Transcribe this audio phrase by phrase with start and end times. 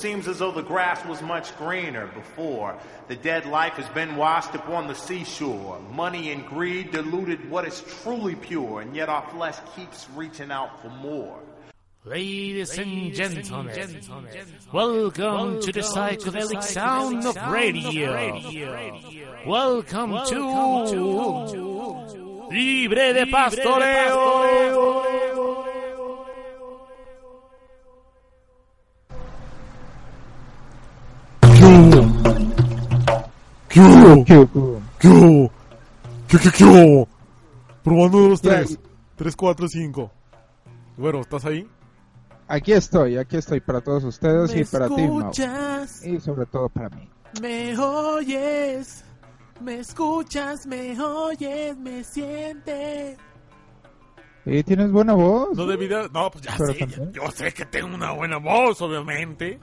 [0.00, 2.78] seems as though the grass was much greener before.
[3.08, 5.80] The dead life has been washed upon the seashore.
[5.92, 10.80] Money and greed diluted what is truly pure, and yet our flesh keeps reaching out
[10.80, 11.40] for more.
[12.04, 14.00] Ladies and gentlemen,
[14.72, 18.40] welcome to the psychedelic sound of radio.
[19.46, 20.40] Welcome to
[22.50, 25.07] Libre de Pastoreo.
[33.68, 34.24] ¿Qué hubo?
[34.24, 34.80] ¿Qué hubo?
[34.98, 35.50] ¿Qué hubo?
[36.28, 37.08] ¿Qué, qué, qué hubo?
[37.82, 38.78] Probando Ya, tres.
[39.16, 40.10] Tres, cuatro, cinco.
[40.96, 41.66] Bueno, ¿estás ahí?
[42.48, 45.20] Aquí estoy, aquí estoy para todos ustedes ¿Me y para ti, Mau.
[45.20, 46.04] escuchas?
[46.06, 47.08] Y sobre todo para mí.
[47.42, 49.04] Me oyes,
[49.60, 53.18] me escuchas, me oyes, me sientes.
[54.46, 55.54] Y tienes buena voz.
[55.56, 56.08] No debí de...
[56.08, 56.78] No, pues ya Pero sé.
[56.78, 57.12] cantar.
[57.12, 59.58] Yo sé que tengo una buena voz, obviamente.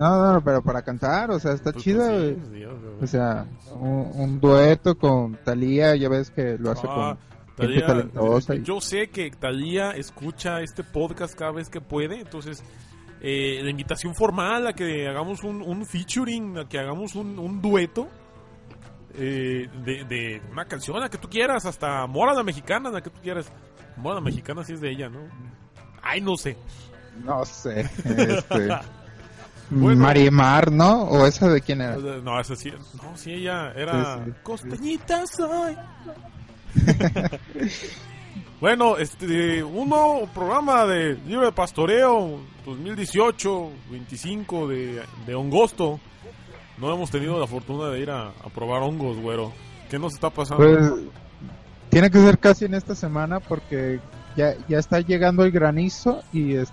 [0.00, 2.04] No, no, no, pero para cantar, o sea, está Pues, chido.
[2.08, 3.46] pues, pues, Dios, O sea,
[3.78, 8.54] un, un dueto con Talía, ya ves que lo hace Ah, con gente Thalía, talentosa.
[8.54, 12.64] y- Yo sé que Talía escucha este podcast cada vez que puede, entonces
[13.20, 17.60] eh, la invitación formal a que hagamos un, un featuring, a que hagamos un, un
[17.60, 18.08] dueto
[19.14, 23.10] eh, de, de una canción, la que tú quieras, hasta Mora la Mexicana, la que
[23.10, 23.52] tú quieras.
[23.96, 25.20] Mora la Mexicana sí es de ella, ¿no?
[26.02, 26.56] Ay, no sé.
[27.22, 27.82] No sé.
[28.06, 28.68] Este,
[29.70, 30.02] Bueno.
[30.02, 31.02] Marimar, ¿no?
[31.04, 31.96] ¿O esa de quién era?
[31.96, 32.72] No, esa sí,
[33.02, 34.32] no, sí, ella era Sí, sí.
[34.42, 35.76] costeñita soy.
[38.60, 46.00] bueno, este, un nuevo programa de Libre de Pastoreo 2018, 25 de, de Hongosto.
[46.78, 49.52] No hemos tenido la fortuna de ir a, a probar hongos, güero.
[49.90, 50.64] ¿Qué nos está pasando?
[50.64, 50.92] Pues
[51.90, 54.00] tiene que ser casi en esta semana porque
[54.36, 56.72] ya, ya está llegando el granizo y es,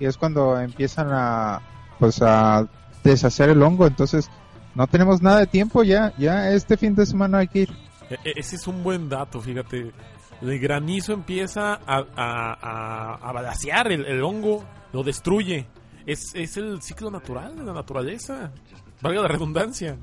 [0.00, 1.62] y es cuando empiezan a
[1.98, 2.66] pues a
[3.04, 4.30] deshacer el hongo, entonces
[4.74, 7.70] no tenemos nada de tiempo ya, ya este fin de semana hay que ir.
[8.10, 9.92] E- e- ese es un buen dato, fíjate.
[10.40, 13.32] El granizo empieza a, a, a, a
[13.88, 15.66] el, el hongo, lo destruye.
[16.06, 18.52] Es, es el ciclo natural de la naturaleza.
[19.02, 19.96] Valga la redundancia.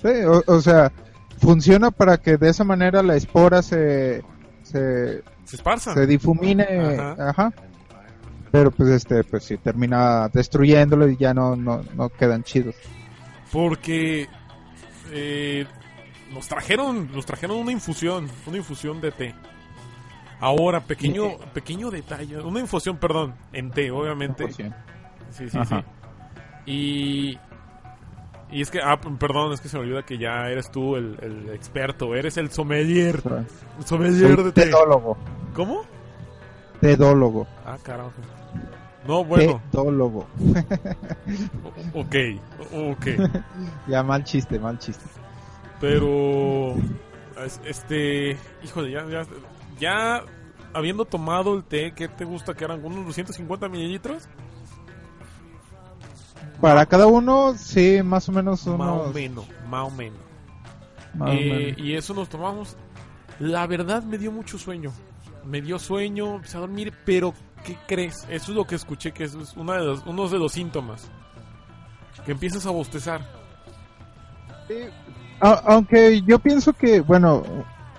[0.00, 0.90] Sí, o, o sea,
[1.38, 4.22] funciona para que de esa manera la espora se
[4.62, 5.94] se, Se esparza.
[5.94, 7.28] se difumine, Ajá.
[7.30, 7.52] ajá.
[8.50, 12.74] Pero pues este, pues sí, termina destruyéndolo y ya no, no, no quedan chidos.
[13.52, 14.28] Porque
[15.12, 15.66] eh,
[16.32, 19.34] nos trajeron nos trajeron una infusión, una infusión de té.
[20.40, 24.46] Ahora, pequeño pequeño detalle, una infusión, perdón, en té, obviamente.
[24.46, 24.74] 100%.
[25.30, 25.84] Sí, sí, Ajá.
[26.66, 26.72] sí.
[26.72, 27.38] Y
[28.52, 31.16] y es que ah, perdón, es que se me olvida que ya eres tú el,
[31.22, 33.22] el experto, eres el sommelier,
[33.78, 34.62] el sommelier de Soy té.
[34.66, 35.16] tedólogo.
[35.54, 35.82] ¿Cómo?
[36.80, 37.46] Tedólogo.
[37.64, 38.10] Ah, carajo.
[39.10, 39.60] No, bueno,
[41.94, 42.14] ok,
[42.72, 43.06] ok.
[43.88, 45.04] Ya mal chiste, mal chiste.
[45.80, 46.76] Pero,
[47.44, 49.26] es- este, híjole, ya, ya,
[49.80, 50.24] ya
[50.72, 52.84] habiendo tomado el té, ¿qué te gusta que eran?
[52.84, 54.28] ¿Unos 250 mililitros?
[56.60, 58.78] Para cada uno, sí, más o menos unos...
[58.78, 60.18] Más o menos, más o menos.
[61.14, 61.44] más o Eh,
[61.74, 61.78] menos.
[61.80, 62.76] y eso nos tomamos.
[63.38, 64.92] La verdad me dio mucho sueño.
[65.44, 67.32] Me dio sueño, empecé a dormir, pero
[67.64, 68.14] ¿qué crees?
[68.28, 71.10] Eso es lo que escuché, que es una de los, uno de los síntomas.
[72.24, 73.26] Que empiezas a bostezar.
[75.40, 77.42] A- aunque yo pienso que, bueno,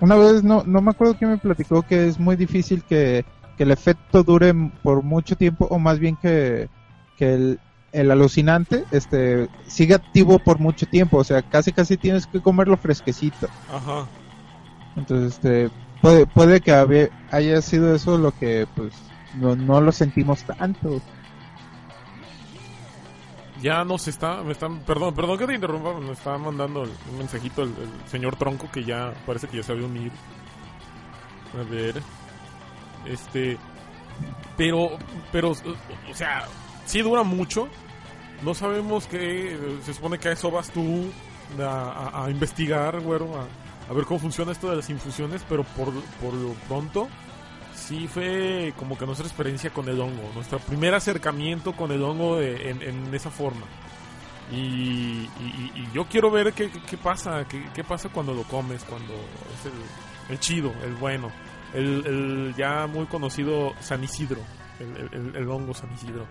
[0.00, 3.24] una vez no, no me acuerdo quién me platicó que es muy difícil que,
[3.56, 6.68] que el efecto dure por mucho tiempo, o más bien que,
[7.18, 7.60] que el,
[7.92, 12.76] el alucinante este siga activo por mucho tiempo, o sea, casi casi tienes que comerlo
[12.76, 13.48] fresquecito.
[13.72, 14.06] Ajá.
[14.96, 15.70] Entonces, este,
[16.00, 18.92] puede, puede que haya sido eso lo que, pues,
[19.34, 21.00] no, no lo sentimos tanto.
[23.60, 27.62] Ya nos está, me están, perdón, perdón que te interrumpa, me está mandando un mensajito
[27.62, 27.72] el,
[28.10, 30.12] señor Tronco que ya parece que ya se había unido.
[31.58, 32.02] A ver,
[33.06, 33.56] este,
[34.56, 34.98] pero,
[35.30, 36.46] pero, o sea,
[36.86, 37.68] sí dura mucho.
[38.42, 41.12] No sabemos que, se supone que a eso vas tú
[41.60, 43.46] a, a- a investigar, güero, a,
[43.88, 47.08] a ver cómo funciona esto de las infusiones, pero por, por lo pronto
[47.82, 52.36] sí fue como que nuestra experiencia con el hongo, nuestro primer acercamiento con el hongo
[52.38, 53.66] de- en, en esa forma.
[54.50, 58.84] Y, y- y yo quiero ver qué, qué- pasa, qué, qué pasa cuando lo comes,
[58.84, 61.30] cuando es el, el chido, el bueno,
[61.72, 64.40] el, el ya muy conocido San Isidro,
[64.80, 66.26] el, el- hongo San Isidro.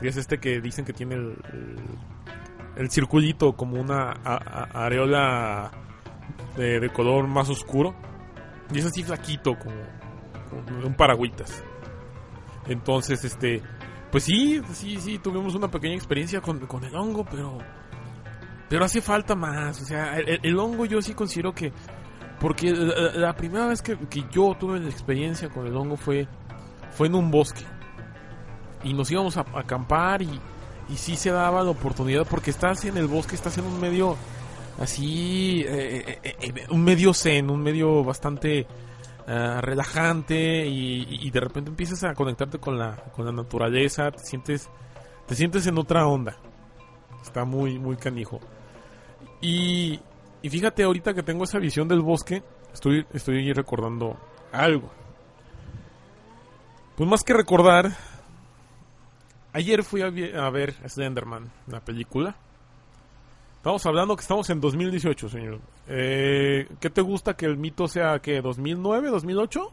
[0.00, 1.36] Y es este que dicen que tiene el,
[2.76, 5.70] el, circulito como una a- a- areola
[6.56, 7.94] de, de color más oscuro.
[8.72, 9.74] Y es así flaquito, como
[10.52, 11.62] un paragüitas.
[12.66, 13.62] Entonces, este,
[14.10, 17.58] Pues sí, sí, sí, tuvimos una pequeña experiencia con, el hongo, pero
[18.68, 19.80] pero hace falta más.
[19.80, 21.72] O sea, el, hongo yo sí considero que
[22.38, 26.28] porque la, primera vez que, que yo tuve la experiencia con el hongo fue
[26.90, 27.64] fue en un bosque
[28.84, 30.40] y nos íbamos a, a acampar y
[30.88, 34.16] y sí se daba la oportunidad porque estás en el bosque, estás en un medio
[34.80, 38.66] así, eh, eh, eh, un medio zen, un medio bastante
[39.28, 44.24] ah, relajante y, y de repente empiezas a conectarte con la, con la naturaleza, te
[44.24, 44.68] sientes,
[45.26, 46.36] te sientes en otra onda.
[47.22, 48.40] Está muy, muy canijo.
[49.40, 50.00] Y,
[50.42, 52.42] y fíjate ahorita que tengo esa visión del bosque,
[52.72, 54.18] estoy, estoy recordando
[54.50, 54.90] algo.
[56.96, 57.92] Pues más que recordar,
[59.52, 62.36] Ayer fui a, a ver Slenderman, la película.
[63.68, 65.60] Estamos hablando que estamos en 2018, señor.
[65.88, 69.70] Eh, ¿Qué te gusta que el mito sea que 2009, 2008?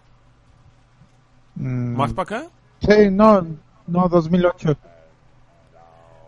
[1.56, 2.50] Mm, ¿Más para acá?
[2.82, 3.48] Sí, no,
[3.88, 4.76] no, 2008.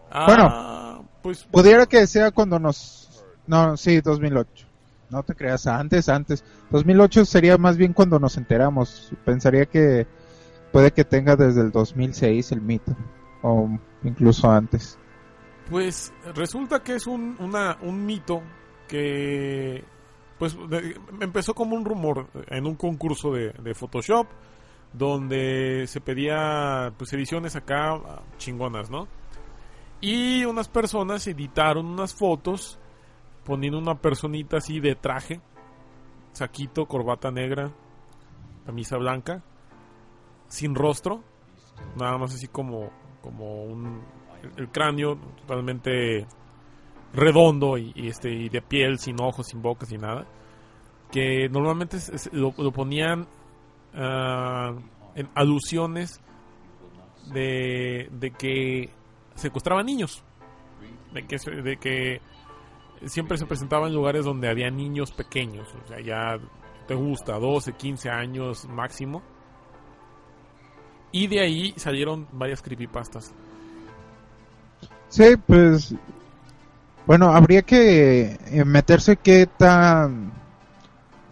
[0.09, 3.25] Ah, pues Pudiera que sea cuando nos...
[3.47, 4.65] No, sí, 2008.
[5.09, 6.45] No te creas, antes, antes.
[6.69, 9.11] 2008 sería más bien cuando nos enteramos.
[9.25, 10.07] Pensaría que
[10.71, 12.95] puede que tenga desde el 2006 el mito.
[13.41, 13.69] O
[14.05, 14.97] incluso antes.
[15.69, 17.37] Pues resulta que es un,
[17.81, 18.41] un mito
[18.87, 19.83] que
[20.39, 20.55] pues
[21.19, 24.27] empezó como un rumor en un concurso de, Photoshop
[24.93, 27.99] donde se pedía pues ediciones acá
[28.37, 29.07] chingonas, ¿no?
[29.99, 32.79] Y unas personas editaron unas fotos
[33.43, 35.41] poniendo una personita así de traje,
[36.33, 37.71] saquito, corbata negra,
[38.65, 39.43] camisa blanca,
[40.47, 41.23] sin rostro,
[41.95, 42.91] nada más así como
[43.21, 44.01] como un
[44.55, 46.25] el, cráneo totalmente
[47.13, 50.25] redondo y, este y de piel sin ojos sin boca sin nada
[51.11, 51.97] que normalmente
[52.33, 53.27] lo, ponían
[53.93, 54.73] ah,
[55.15, 56.21] en alusiones
[57.33, 58.89] de, de que
[59.35, 60.23] secuestraban niños
[61.13, 62.21] de que de que
[63.05, 66.37] siempre se presentaba en lugares donde había niños pequeños o sea ya
[66.87, 69.21] te gusta 12 15 años máximo.
[71.11, 73.33] Y de ahí salieron varias creepypastas
[75.09, 75.93] Sí, pues...
[77.05, 80.31] Bueno, habría que eh, meterse qué tan...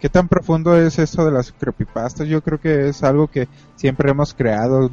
[0.00, 2.28] ¿Qué tan profundo es esto de las creepypastas?
[2.28, 4.90] Yo creo que es algo que siempre hemos creado.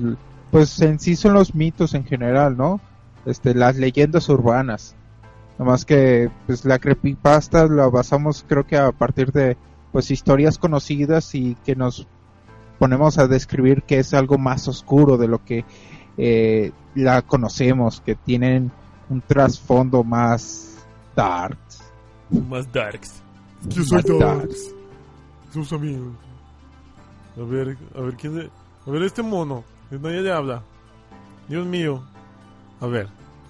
[0.50, 2.80] Pues en sí son los mitos en general, ¿no?
[3.26, 4.96] Este, las leyendas urbanas.
[5.60, 9.58] Nomás que pues la creepypasta la basamos creo que a partir de
[9.92, 12.08] pues historias conocidas y que nos
[12.80, 15.64] ponemos a describir que es algo más oscuro de lo que
[16.18, 18.72] eh, la conocemos, que tienen
[19.10, 20.78] un trasfondo más
[21.16, 21.58] dark.
[22.50, 23.22] más darks.
[23.68, 24.76] Yo soy Más darks.
[25.54, 26.14] sus amigos.
[27.38, 28.50] A ver a ver quién le-
[28.86, 29.64] a ver este mono.
[29.90, 30.62] Que nadie le habla.
[31.48, 32.04] Dios mío.
[32.82, 33.08] A ver.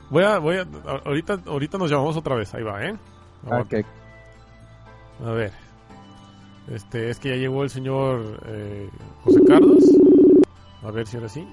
[0.10, 0.68] Voy a voy a
[1.06, 2.54] ahorita ahorita nos llamamos otra vez.
[2.54, 2.96] Ahí va eh
[3.46, 3.78] Aguanta.
[3.80, 3.86] Ok.
[5.28, 5.52] a ver.
[6.68, 8.90] Este es que ya llegó el señor eh,
[9.24, 9.84] José Carlos.
[10.84, 11.48] A ver si ahora sí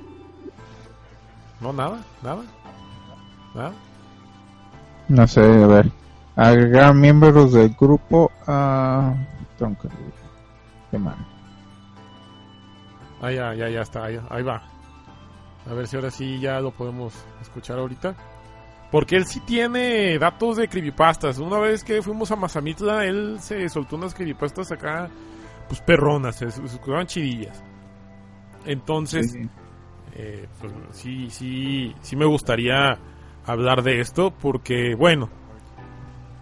[1.61, 2.43] no nada nada
[3.55, 3.73] nada
[5.09, 5.91] No sé, a ver.
[6.37, 9.15] Agregar miembros del grupo a
[9.59, 9.89] tronco.
[10.91, 11.17] Qué mal.
[13.21, 14.63] Ah, ya, ya, ya está, ahí, ahí va.
[15.69, 17.13] A ver si ahora sí ya lo podemos
[17.43, 18.15] escuchar ahorita.
[18.91, 21.39] Porque él sí tiene datos de creepypastas.
[21.39, 25.09] Una vez que fuimos a Mazamitla, él se soltó unas creepypastas acá,
[25.69, 27.63] pues perronas, se, escuchaban chidillas.
[28.65, 29.49] Entonces, Sí.
[30.21, 32.99] Eh, pues, sí, sí, sí me gustaría
[33.47, 35.31] hablar de esto porque, bueno,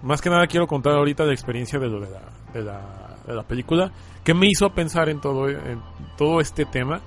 [0.03, 3.93] más que nada quiero contar ahorita la experiencia de lo de la, de la, película
[4.25, 5.81] que me hizo pensar en todo, en
[6.17, 7.01] todo este tema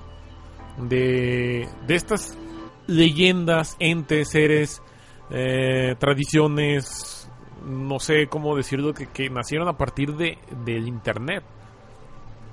[0.78, 2.38] de, de estas
[2.86, 4.82] leyendas, entes, seres,
[5.30, 7.30] eh, tradiciones,
[7.66, 11.44] no sé cómo decirlo, que, que nacieron a partir de, del Internet.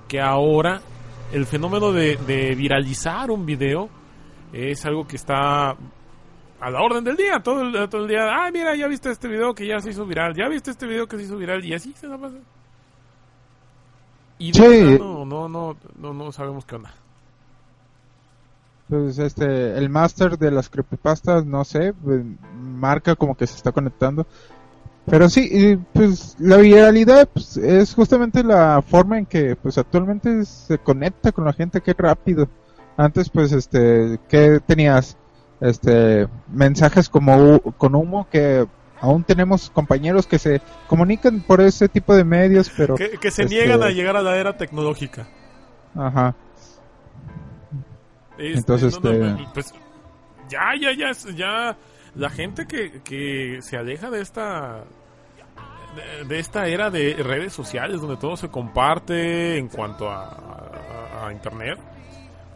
[0.09, 0.81] Que ahora
[1.31, 3.89] el fenómeno de, de viralizar un video
[4.53, 8.50] es algo que está a la orden del día, todo el, todo el día, ah,
[8.51, 11.18] mira, ya viste este video que ya se hizo viral, ya viste este video que
[11.18, 12.36] se hizo viral, y así se la pasa.
[14.38, 14.98] Y Sí.
[15.00, 16.94] no, no, no, no, no sabemos qué onda.
[18.88, 22.24] Pues este, el máster de las creepypastas, no sé, pues,
[22.60, 24.25] marca como que se está conectando.
[25.06, 30.77] Pero sí, pues la viralidad pues, es justamente la forma en que pues actualmente se
[30.77, 32.48] conecta con la gente, qué rápido.
[33.01, 35.15] Antes pues este, ¿qué tenías?
[35.62, 38.65] Este, mensajes como con humo que
[39.00, 43.44] aún tenemos compañeros que se comunican por ese tipo de medios, pero Que, que se
[43.44, 45.27] este- niegan a llegar a la era tecnológica.
[45.96, 46.36] ajá.
[48.38, 49.74] Este, Entonces, no, no, este- pues,
[50.50, 51.77] ya, ya, ya, ya,
[52.15, 54.84] la gente que, que se aleja de esta,
[55.96, 61.27] de, de esta era de redes sociales donde todo se comparte en cuanto a, a-
[61.27, 61.77] a internet,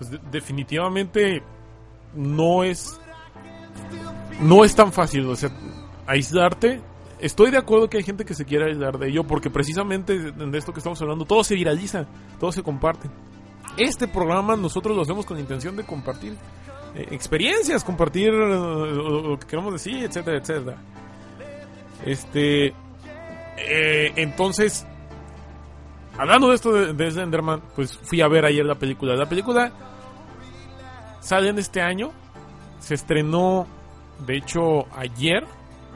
[0.09, 1.41] pues de- definitivamente
[2.15, 2.99] no es,
[4.41, 5.49] no es tan fácil, o sea,
[6.05, 6.81] aislarte.
[7.19, 10.57] Estoy de acuerdo que hay gente que se quiere aislar de ello porque precisamente de
[10.57, 12.05] esto que estamos hablando, todo se viraliza,
[12.39, 13.09] todo se comparte.
[13.77, 16.35] Este programa nosotros lo hacemos con la intención de compartir
[16.95, 20.77] eh, experiencias, compartir eh, lo, lo que queremos decir, etcétera, etcétera.
[22.05, 22.67] Este,
[23.57, 24.85] eh, entonces,
[26.17, 29.15] hablando de esto de, de Slenderman, pues fui a ver ayer la película.
[29.15, 29.71] La película
[31.19, 32.11] sale en este año,
[32.79, 33.67] se estrenó,
[34.25, 35.45] de hecho, ayer.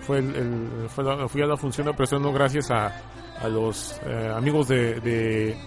[0.02, 3.02] Fue el, el- fue la- fui a la función de preestreno gracias a,
[3.42, 5.58] a los eh, amigos de, de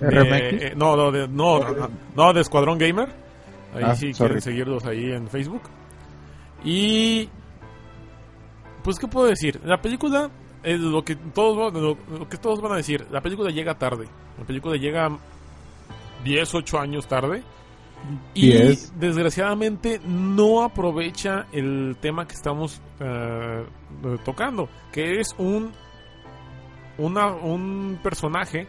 [0.00, 3.08] eh, no, no, de, no, no, no, de Escuadrón Gamer.
[3.74, 4.28] Ahí Ah, sí sorry.
[4.30, 5.62] quieren seguirlos ahí en Facebook.
[6.64, 7.28] Y.
[8.82, 9.60] Pues, ¿qué puedo decir?
[9.64, 10.30] La película.
[10.62, 13.06] Es lo que todos van- lo, lo que todos van a decir.
[13.10, 14.06] La película llega tarde.
[14.38, 15.16] La película llega
[16.24, 17.42] 10, 8 años tarde.
[18.34, 18.50] Y
[18.96, 23.64] desgraciadamente no aprovecha el tema que estamos eh,
[24.24, 25.72] tocando, que es un
[26.98, 28.66] una, un personaje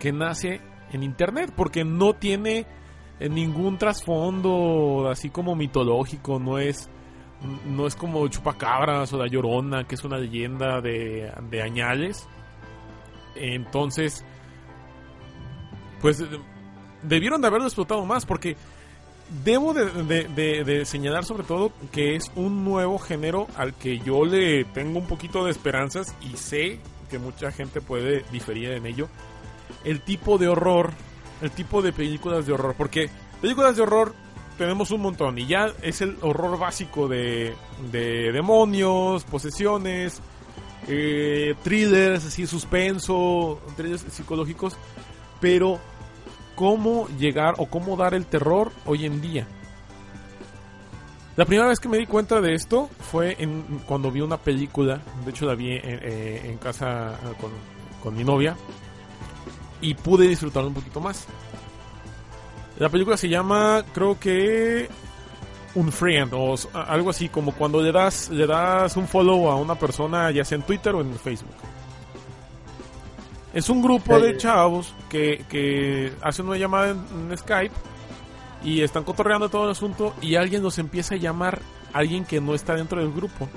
[0.00, 0.60] que nace
[0.92, 2.66] en internet, porque no tiene
[3.20, 6.90] eh, ningún trasfondo así como mitológico, no es
[7.66, 12.26] no es como Chupacabras o La Llorona, que es una leyenda de, de añales.
[13.34, 14.24] Entonces,
[16.00, 16.22] pues
[17.02, 18.56] debieron de haberlo explotado más, porque
[19.44, 23.98] debo de, de- de- de señalar sobre todo que es un nuevo género al que
[24.00, 28.86] yo le tengo un poquito de esperanzas y sé que mucha gente puede diferir en
[28.86, 29.08] ello.
[29.84, 30.92] El tipo de horror,
[31.42, 33.08] el tipo de películas de horror, porque
[33.40, 34.14] películas de horror
[34.60, 37.54] tenemos un montón y ya es el horror básico de,
[37.90, 40.20] de demonios, posesiones,
[40.86, 44.76] eh, thrillers, así suspenso, thrillers psicológicos,
[45.40, 45.80] pero
[46.56, 49.48] cómo llegar o cómo dar el terror hoy en día.
[51.36, 55.00] La primera vez que me di cuenta de esto fue en, cuando vi una película,
[55.24, 57.50] de hecho la vi en, eh, casa eh, con,
[58.02, 58.58] con mi novia
[59.80, 61.26] y pude disfrutarlo un poquito más.
[62.80, 64.88] La película se llama, creo que
[65.76, 69.76] un friend o algo así como cuando le das le das un follow a una
[69.76, 71.54] persona ya sea en Twitter o en Facebook.
[73.54, 77.74] Es un grupo de chavos que, que hacen una llamada en, en Skype
[78.64, 81.60] y están cotorreando todo el asunto y alguien los empieza a llamar
[81.92, 83.48] alguien que no está dentro del grupo.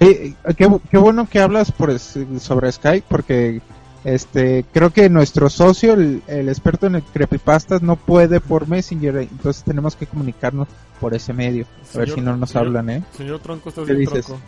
[0.00, 3.60] Eh, eh, qué, bu- qué bueno que hablas por sobre Skype porque
[4.04, 9.16] este creo que nuestro socio, el, el experto en el creepypastas, no puede por Messenger,
[9.18, 10.68] entonces tenemos que comunicarnos
[11.00, 11.66] por ese medio.
[11.94, 13.04] A ver si no nos señor- hablan, ¿eh?
[13.16, 14.26] Señor Tronco, ¿estás ¿Qué bien, dices?
[14.26, 14.42] Tronco?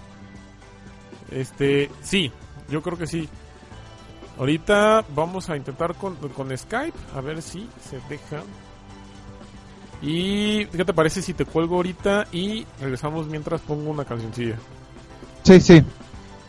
[1.30, 2.30] Este, sí,
[2.70, 3.28] yo creo que sí.
[4.38, 8.42] Ahorita vamos a intentar con, con Skype, a ver si se deja.
[10.00, 14.56] Y, ¿qué te parece si te cuelgo ahorita y regresamos mientras pongo una cancioncilla?
[15.44, 15.82] Sí, sí.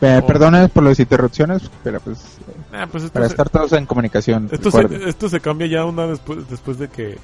[0.04, 0.26] Eh, Oh.
[0.72, 2.38] Por las interrupciones, pero pues
[2.72, 4.48] Ah, pues esto para se- estar todos en comunicación.
[4.52, 5.02] Esto recuerden.
[5.02, 7.18] se, esto se cambia ya una después, después de que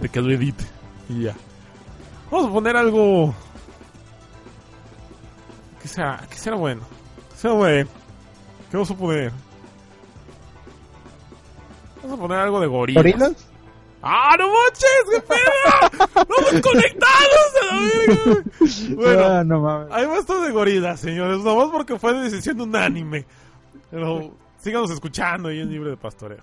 [0.00, 0.64] de que lo edite.
[1.08, 1.34] Y ya.
[2.30, 3.34] Vamos a poner algo
[5.82, 6.82] que sea, que sea bueno.
[7.32, 7.88] Que sea bueno.
[8.70, 9.32] ¿Qué vamos a poner?
[12.02, 13.02] Vamos a poner algo de gorilas.
[13.02, 13.32] ¿Gorilas?
[14.02, 15.04] ¡Ah, no manches!
[15.10, 16.14] ¡Qué pedo!
[16.14, 18.44] ¡Vamos conectados a la verga!
[18.96, 19.88] Bueno, Ah, no mames.
[19.92, 21.38] hay bastante de gorilas, señores.
[21.40, 23.26] Nomás porque fue decisión unánime.
[23.90, 26.40] Pero síganos escuchando y es libre de pastoreo.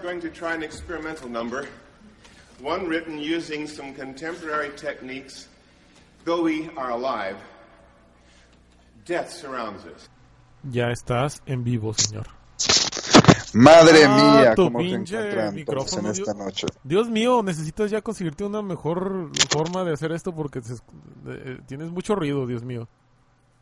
[0.00, 1.66] We're going to try an experimental number,
[2.60, 5.48] one written using some contemporary techniques.
[6.24, 7.36] Though we are alive,
[9.06, 10.08] death surrounds us.
[10.70, 12.26] Ya estás en vivo, señor.
[13.54, 16.36] Madre Ah, mía, tu cómo encuentran todos en micrófono, esta Dios.
[16.36, 16.66] noche.
[16.84, 20.74] Dios mío, necesitas ya conseguirte una mejor forma de hacer esto porque se
[21.26, 22.86] eh, tienes mucho ruido, Dios mío.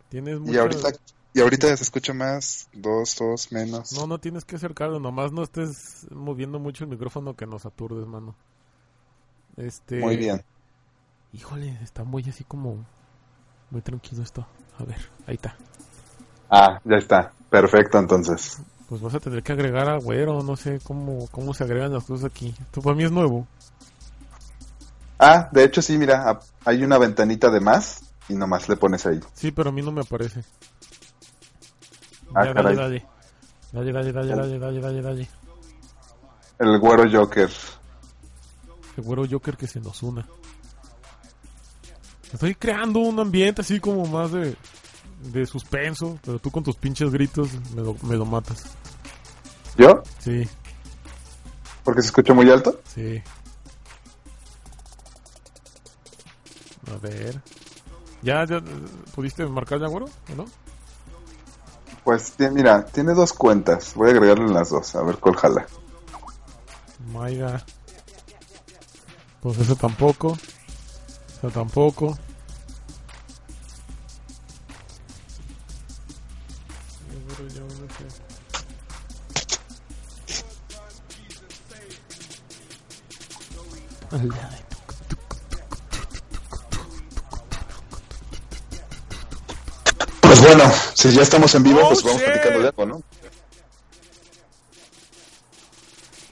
[0.09, 0.53] Tienes mucho...
[0.53, 0.88] Y ahorita,
[1.35, 3.93] y ahorita se escucha más, dos, dos, menos.
[3.93, 8.07] No, no tienes que acercarlo, nomás no estés moviendo mucho el micrófono que nos aturdes,
[8.07, 8.35] mano.
[9.57, 10.01] Este...
[10.01, 10.43] Muy bien.
[11.33, 12.87] Híjole, está muy así como...
[13.71, 14.47] Muy tranquilo esto.
[14.79, 15.57] A ver, ahí está.
[16.49, 17.33] Ah, ya está.
[17.51, 18.59] Perfecto, entonces.
[18.88, 22.05] Pues vas a tener que agregar a güero, no sé cómo, cómo se agregan las
[22.05, 22.55] cosas aquí.
[22.59, 23.47] Esto para mí es nuevo.
[25.19, 29.21] Ah, de hecho sí, mira, hay una ventanita de más y nomás le pones ahí.
[29.35, 30.43] Sí, pero a mí no me aparece.
[32.35, 32.55] Ah, caray.
[32.55, 33.07] dale, dale.
[33.73, 35.29] Dale, dale, dale, dale, dale, dale, dale.
[36.59, 37.51] El güero Joker.
[38.97, 40.27] El güero Joker que se nos una.
[42.33, 44.55] Estoy creando un ambiente así como más de,
[45.33, 48.64] de suspenso, pero tú con tus pinches gritos me lo, me lo matas.
[49.77, 50.03] ¿Yo?
[50.19, 50.47] Sí,
[51.85, 52.81] Porque se escucha muy alto.
[52.95, 53.23] sí.
[56.93, 57.41] A ver.
[58.23, 58.61] ¿Ya, ya
[59.14, 60.07] pudiste marcar ya, güero?
[60.33, 60.47] ¿O no?
[62.09, 63.92] Pues mira, tiene dos cuentas.
[63.94, 65.66] Voy a agregarle en las dos, a ver cuál jala.
[67.12, 67.62] Maiga.
[69.42, 70.38] Pues eso tampoco.
[71.37, 72.16] Eso tampoco.
[90.23, 92.27] Pues bueno, si ya estamos en vivo, Oh, pues vamos shit.
[92.31, 93.03] platicando de algo, ¿no?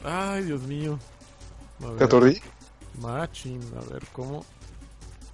[0.05, 0.99] Ay, Dios mío.
[1.83, 2.41] A ¿Te aturdí?
[3.01, 4.45] Machín, a ver, ¿cómo?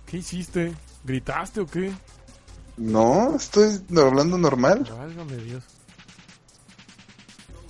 [0.06, 0.74] ¿Qué hiciste?
[1.04, 1.92] ¿Gritaste o qué?
[2.76, 4.84] No, estoy hablando normal.
[4.98, 5.62] Válgame Dios,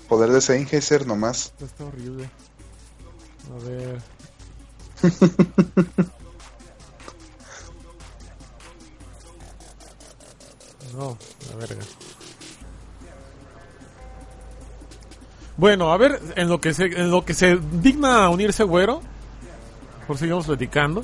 [0.09, 1.46] Poder de Sennheiser nomás.
[1.46, 2.31] esto está horrible.
[3.51, 4.03] A ver.
[10.96, 11.16] No,
[11.50, 11.83] la verga.
[15.57, 19.00] Bueno, a ver, en lo que se, en lo que se digna a unirse güero,
[20.07, 21.02] por sigamos platicando.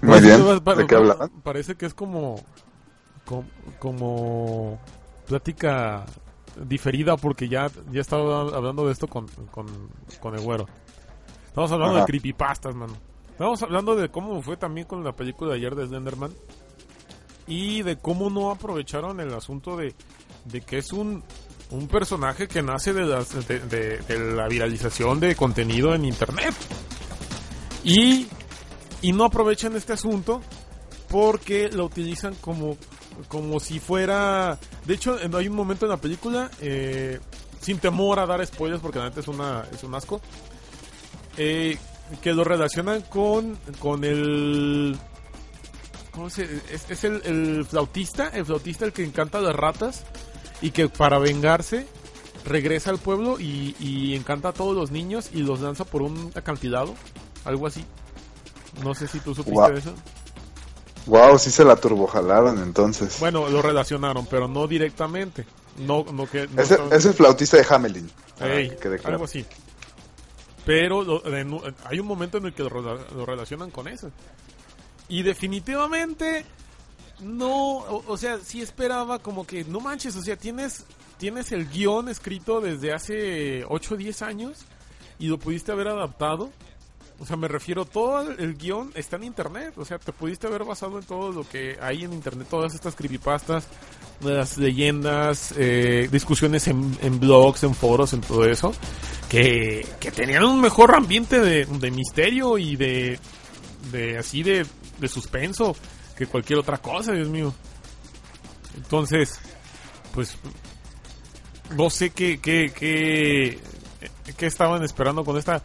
[0.00, 0.60] Muy Pues, bien.
[0.60, 1.30] pa- ¿De qué hablaban?
[1.42, 2.36] Parece que es como,
[3.24, 3.44] como,
[3.78, 4.78] como
[5.26, 6.04] plática
[6.64, 9.66] diferida porque ya, ya estaba hablando de esto con, con,
[10.20, 10.66] con el güero.
[11.46, 12.04] Estamos hablando Ajá.
[12.04, 12.94] de creepypastas, mano.
[13.30, 16.32] Estamos hablando de cómo fue también con la película de ayer de Slenderman.
[17.46, 19.94] Y de cómo no aprovecharon el asunto de,
[20.46, 21.22] de que es un,
[21.70, 26.54] un personaje que nace de, las- de, la viralización de contenido en internet.
[27.84, 28.26] Y,
[29.02, 30.42] y no aprovechan este asunto
[31.08, 32.76] porque lo utilizan como,
[33.28, 34.58] como si fuera...
[34.84, 37.20] De hecho, hay un momento en la película, eh,
[37.60, 40.20] sin temor a dar spoilers porque la neta es, una, es un asco,
[41.36, 41.78] eh,
[42.22, 44.96] que lo relacionan con, con el...
[46.16, 50.02] ¿Cómo se Es, es el, el flautista, el flautista el que encanta las ratas
[50.60, 51.86] y que para vengarse
[52.44, 56.32] regresa al pueblo y, y encanta a todos los niños y los lanza por un
[56.34, 56.94] acantilado,
[57.44, 57.84] algo así.
[58.82, 59.94] No sé si tú supiste eso.
[61.06, 63.18] Wow, sí se la turbojalaron entonces.
[63.20, 65.46] Bueno, lo relacionaron, pero no directamente.
[65.78, 66.48] No, no que.
[66.48, 68.10] no es, el, estaba- es el flautista de Hamelin.
[68.38, 69.14] para Ey, que quede claro.
[69.16, 69.44] algo así.
[70.64, 71.22] Pero lo-
[71.84, 74.10] hay un momento en el que lo relacionan con eso.
[75.08, 76.44] Y definitivamente
[77.20, 80.84] no, o, sea, sí esperaba como que, no manches, o sea, tienes,
[81.18, 84.66] tienes el guion escrito desde hace 8 o 10 años
[85.18, 86.50] y lo pudiste haber adaptado.
[87.18, 89.72] O sea, me refiero, todo el, el guion está en internet.
[89.78, 92.94] O sea, te pudiste haber basado en todo lo que hay en internet, todas estas
[92.94, 93.66] creepypastas,
[94.20, 98.74] las leyendas, eh, discusiones en, en blogs, en foros, en todo eso,
[99.30, 103.18] que, que tenían un mejor ambiente de, de misterio y de,
[103.92, 104.66] de así de,
[104.98, 105.76] de suspenso
[106.16, 107.54] que cualquier otra cosa, Dios mío.
[108.76, 109.40] Entonces,
[110.14, 110.38] pues,
[111.76, 113.58] no sé qué, qué, qué,
[114.36, 115.62] qué estaban esperando con esta,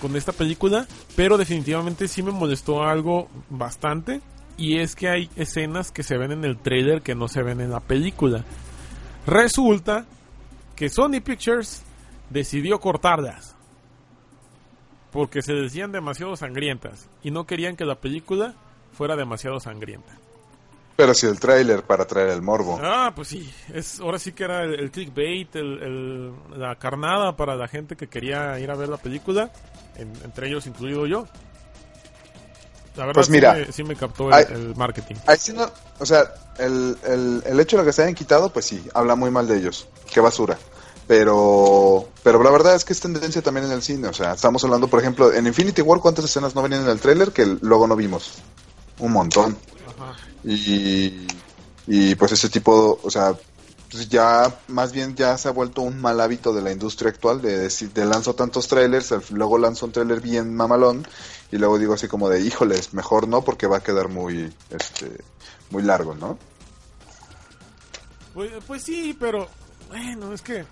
[0.00, 4.20] con esta película, pero definitivamente sí me molestó algo bastante.
[4.56, 7.60] Y es que hay escenas que se ven en el trailer que no se ven
[7.60, 8.44] en la película.
[9.26, 10.04] Resulta
[10.76, 11.82] que Sony Pictures
[12.28, 13.56] decidió cortarlas.
[15.12, 17.08] Porque se decían demasiado sangrientas.
[17.22, 18.54] Y no querían que la película
[18.92, 20.12] fuera demasiado sangrienta.
[20.96, 22.78] Pero si el tráiler para traer el morbo.
[22.82, 27.36] Ah, pues sí, es, ahora sí que era el, el clickbait, el, el- la carnada
[27.36, 29.50] para la gente que quería ir a ver la película,
[29.96, 31.26] en- entre ellos incluido yo.
[32.96, 35.14] La verdad Pues sí mira, me- sí, me, captó el, hay- el marketing.
[35.54, 39.14] No, o sea, el, el, el hecho de que se hayan quitado, pues sí, habla
[39.14, 39.88] muy mal de ellos.
[40.12, 40.58] Qué basura.
[41.06, 44.08] Pero, pero la verdad es que es tendencia también en el cine.
[44.08, 47.00] O sea, estamos hablando, por ejemplo, en Infinity War, ¿cuántas escenas no venían en el
[47.00, 48.34] tráiler que luego no vimos?
[49.00, 49.58] Un montón.
[49.86, 50.16] Ajá.
[50.44, 51.26] Y,
[51.86, 53.34] y pues ese tipo, o sea,
[53.90, 57.42] pues ya más bien ya se ha vuelto un mal hábito de la industria actual
[57.42, 61.06] de decir, de lanzo tantos trailers, luego lanzo un trailer bien mamalón
[61.50, 65.10] y luego digo así como de, híjoles, mejor no porque va a quedar muy, este,
[65.70, 66.38] muy largo, ¿no?
[68.32, 69.48] Pues, pues sí, pero
[69.88, 70.64] bueno, es que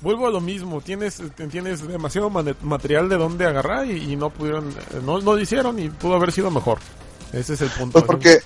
[0.00, 0.80] vuelvo a lo mismo.
[0.80, 5.78] Tienes tienes demasiado material de donde agarrar y, y no pudieron, no, no lo hicieron
[5.78, 6.78] y pudo haber sido mejor.
[7.32, 7.92] Ese es el punto.
[7.92, 8.40] Pues porque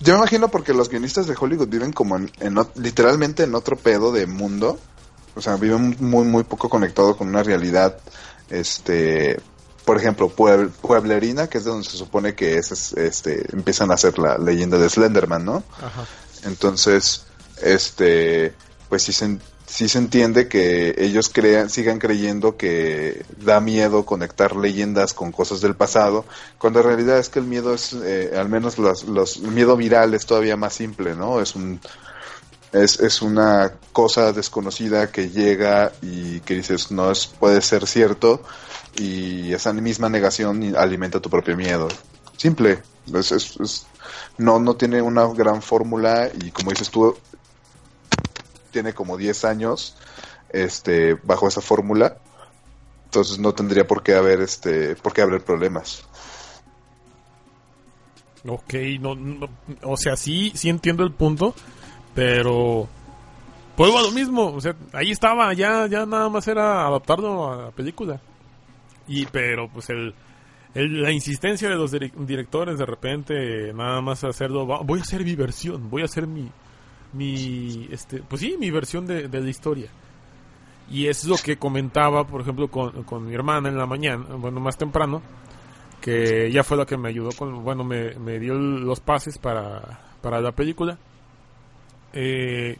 [0.00, 2.30] yo me imagino porque los guionistas de Hollywood viven como en,
[2.76, 4.78] literalmente en otro pedo de mundo.
[5.36, 7.98] O sea, viven muy, muy poco conectado con una realidad,
[8.50, 9.40] este,
[9.84, 13.90] por ejemplo, Pueb- Pueblerina, que es de donde se supone que es, es- este, empiezan
[13.90, 15.64] a hacer la leyenda de Slenderman, ¿no?
[15.78, 16.04] Ajá.
[16.44, 17.26] Entonces,
[17.60, 18.54] este,
[18.88, 19.38] pues sí se,
[19.74, 25.60] sí se entiende que ellos crean, sigan creyendo que da miedo conectar leyendas con cosas
[25.60, 26.24] del pasado,
[26.58, 29.04] cuando en realidad es que el miedo es, eh, al menos los,
[29.38, 31.40] el miedo viral es todavía más simple, ¿no?
[31.40, 31.80] Es un,
[32.72, 38.42] es, es una cosa desconocida que llega y que dices no es, puede ser cierto
[38.96, 41.88] y esa misma negación alimenta tu propio miedo.
[42.36, 42.82] Simple,
[43.14, 43.86] es, es- es-
[44.38, 47.16] no, no tiene una gran fórmula y como dices tú,
[48.74, 49.96] tiene como 10 años
[50.50, 52.18] este, bajo esa fórmula,
[53.06, 56.04] entonces no tendría por qué haber, este, por qué haber problemas.
[58.46, 59.48] Ok, no, no-
[59.84, 61.54] o sea, sí, sí entiendo el punto,
[62.14, 62.86] pero
[63.76, 67.56] vuelvo a lo mismo, o sea, ahí estaba, ya, ya nada más era adaptarlo a
[67.66, 68.20] la película.
[69.08, 70.14] Y, pero, pues, el,
[70.74, 75.02] el- la insistencia de los direc- directores de repente, nada más hacerlo, "Va- voy a
[75.02, 76.50] hacer mi versión, voy a hacer mi,
[77.14, 79.90] mi, este, pues sí, mi versión de, de la historia.
[80.90, 84.60] Y es lo que comentaba, por ejemplo, con, con mi hermana en la mañana, bueno,
[84.60, 85.22] más temprano,
[86.00, 90.00] que ella fue la que me ayudó con, bueno, me, me dio los pases para,
[90.20, 90.98] para la película.
[92.12, 92.76] Eh,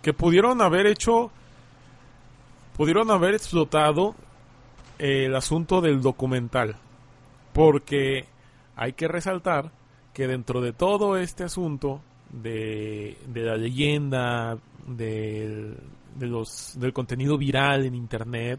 [0.00, 1.30] que pudieron haber hecho,
[2.76, 4.14] pudieron haber explotado
[4.98, 6.76] el asunto del documental.
[7.52, 8.26] Porque
[8.76, 9.70] hay que resaltar
[10.14, 12.00] que dentro de todo este asunto
[12.32, 15.76] de, de la leyenda, del,
[16.16, 18.58] de los, del contenido viral en internet,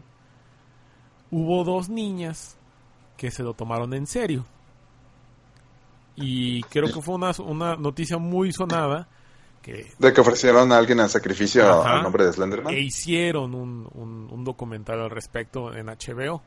[1.30, 2.56] hubo dos niñas
[3.16, 4.44] que se lo tomaron en serio.
[6.16, 9.08] Y creo que fue una, una noticia muy sonada
[9.62, 11.96] que De que ofrecieron a alguien al sacrificio Ajá.
[11.96, 12.72] al nombre de Slenderman.
[12.74, 16.42] e hicieron un, un, un documental al respecto en HBO.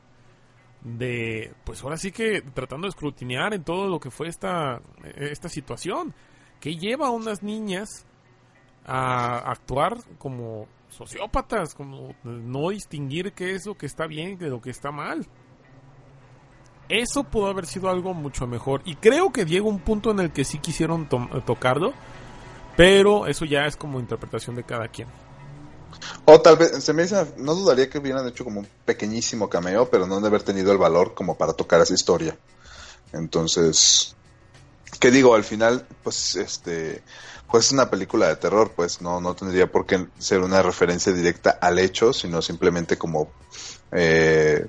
[0.84, 4.80] De, pues ahora sí que tratando de escrutinear en todo lo que fue esta,
[5.16, 6.14] esta situación.
[6.60, 8.04] Que lleva a unas niñas
[8.84, 14.60] a actuar como sociópatas, como no distinguir qué es lo que está bien de lo
[14.60, 15.26] que está mal.
[16.88, 18.80] Eso pudo haber sido algo mucho mejor.
[18.86, 21.92] Y creo que llega un punto en el que sí quisieron to- tocarlo.
[22.76, 25.08] Pero eso ya es como interpretación de cada quien.
[26.24, 29.90] O tal vez, se me dice, no dudaría que hubieran hecho como un pequeñísimo cameo,
[29.90, 32.38] pero no de haber tenido el valor como para tocar esa historia.
[33.12, 34.14] Entonces,
[35.00, 35.34] ¿qué digo?
[35.34, 37.02] Al final, pues, este,
[37.50, 41.12] pues es una película de terror, pues no, no tendría por qué ser una referencia
[41.12, 43.30] directa al hecho, sino simplemente como
[43.92, 44.66] eh,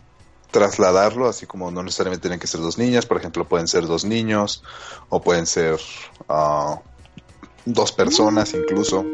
[0.52, 4.06] trasladarlo, así como no necesariamente tienen que ser dos niñas, por ejemplo, pueden ser dos
[4.06, 4.64] niños,
[5.10, 5.80] o pueden ser
[6.28, 6.80] ah,
[7.66, 9.06] dos personas incluso.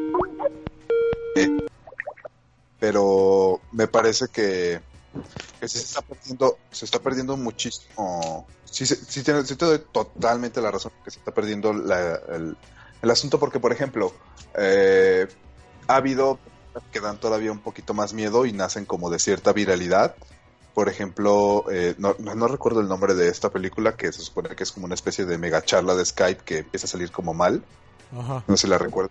[1.36, 1.50] Eh,
[2.80, 4.80] pero me parece que,
[5.66, 8.46] que sí se está perdiendo, se está perdiendo muchísimo.
[8.66, 12.20] Sí, se- sí, te, sí te doy totalmente la razón que se está perdiendo la-
[12.30, 12.56] el,
[13.02, 14.14] el asunto porque, por ejemplo,
[14.56, 15.28] eh,
[15.88, 16.38] ha habido
[16.92, 20.16] que dan todavía un poquito más miedo y nacen como de cierta viralidad.
[20.76, 24.64] Por ejemplo, eh, no, no, recuerdo el nombre de esta película que se supone que
[24.64, 27.64] es como una especie de mega charla de Skype que empieza a salir como mal.
[28.16, 28.44] Ajá.
[28.48, 29.10] No si la recuerdo.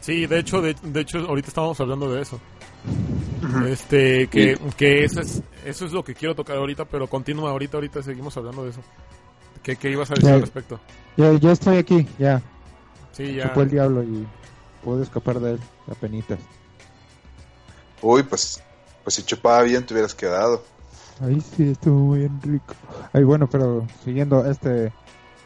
[0.00, 2.40] Sí, de hecho, de, de hecho, ahorita estábamos hablando de eso.
[3.68, 7.76] Este, que, que eso es, eso es lo que quiero tocar ahorita, pero continúa ahorita,
[7.76, 8.80] ahorita seguimos hablando de eso.
[9.62, 10.34] ¿Qué, qué ibas a decir Ya.
[10.34, 10.80] al respecto?
[11.16, 12.42] Ya, ya estoy aquí, ya.
[13.12, 13.48] Sí, ya.
[13.50, 14.26] Fue el diablo y
[14.82, 16.38] puedo escapar de él, a penitas.
[18.02, 18.62] Uy, pues,
[19.02, 20.62] pues si chupaba bien te hubieras quedado.
[21.20, 22.74] Ahí sí estuvo bien rico.
[23.12, 24.92] Ay, bueno, pero siguiendo este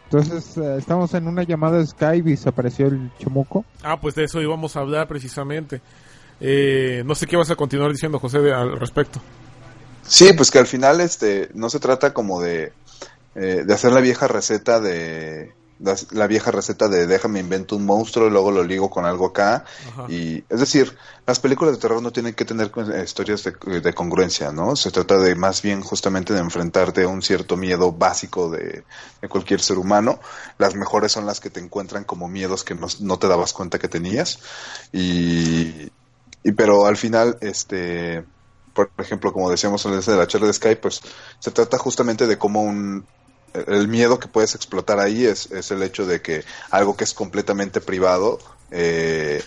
[0.04, 3.64] Entonces eh, estamos en una llamada de Skype y se apareció el chamuco.
[3.82, 5.80] Ah, pues de eso íbamos a hablar precisamente.
[6.40, 9.20] Eh, no sé qué vas a continuar diciendo, José, de- al respecto.
[10.06, 12.72] Sí, pues que al final este no se trata como de,
[13.34, 15.52] eh, de hacer la vieja receta de
[16.10, 19.64] la, vieja receta de déjame invento un monstruo y luego lo ligo con algo acá
[19.92, 20.06] Ajá.
[20.08, 23.92] y es decir las películas de terror no tienen que tener eh, historias de, de
[23.92, 28.50] congruencia no se trata de más bien justamente de enfrentarte a un cierto miedo básico
[28.50, 28.82] de,
[29.22, 30.18] de cualquier ser humano
[30.58, 33.78] las mejores son las que te encuentran como miedos que no, no te dabas cuenta
[33.78, 34.40] que tenías
[34.92, 35.90] y,
[36.42, 38.24] y pero al final este
[38.72, 41.00] por ejemplo, como decíamos en de la charla de Skype, pues
[41.40, 43.06] se trata justamente de cómo un
[43.66, 47.14] el miedo que puedes explotar ahí es, es el hecho de que algo que es
[47.14, 48.38] completamente privado
[48.70, 49.42] eh,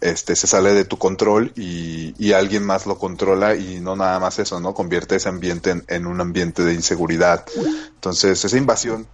[0.00, 4.18] este se sale de tu control y, y alguien más lo controla y no nada
[4.20, 4.74] más eso, ¿no?
[4.74, 7.46] Convierte ese ambiente en, en un ambiente de inseguridad.
[7.94, 9.06] Entonces, esa invasión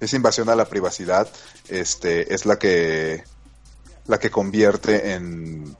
[0.00, 1.28] esa invasión a la privacidad
[1.68, 3.24] este es la que
[4.06, 5.76] la que convierte en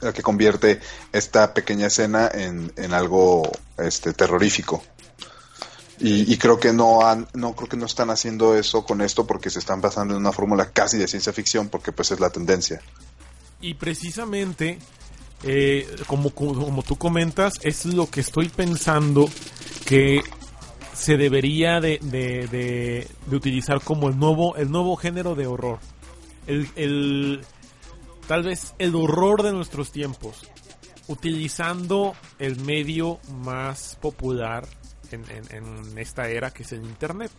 [0.00, 0.80] la que convierte
[1.12, 4.82] esta pequeña escena en, en algo este terrorífico
[6.00, 9.48] y, creo que no han no creo que no están haciendo eso con esto porque
[9.48, 12.82] se están basando en una fórmula casi de ciencia ficción porque pues es la tendencia
[13.60, 14.78] Y precisamente,
[15.44, 19.26] eh, como, como, tú comentas, es lo que estoy pensando
[19.86, 20.20] que
[20.94, 25.78] se debería de, de, de- de utilizar como el nuevo, el nuevo género de horror.
[26.46, 27.40] El, el-
[28.28, 30.46] tal vez el horror de nuestros tiempos.
[31.06, 34.66] Utilizando el medio más popular
[35.10, 37.30] en, en- esta era que es el Internet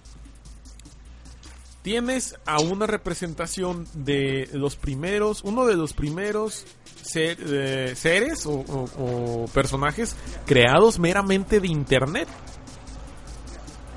[1.81, 6.65] tienes a una representación de los primeros, uno de los primeros
[7.13, 10.15] eh, seres o, personajes
[10.47, 12.27] creados meramente de internet.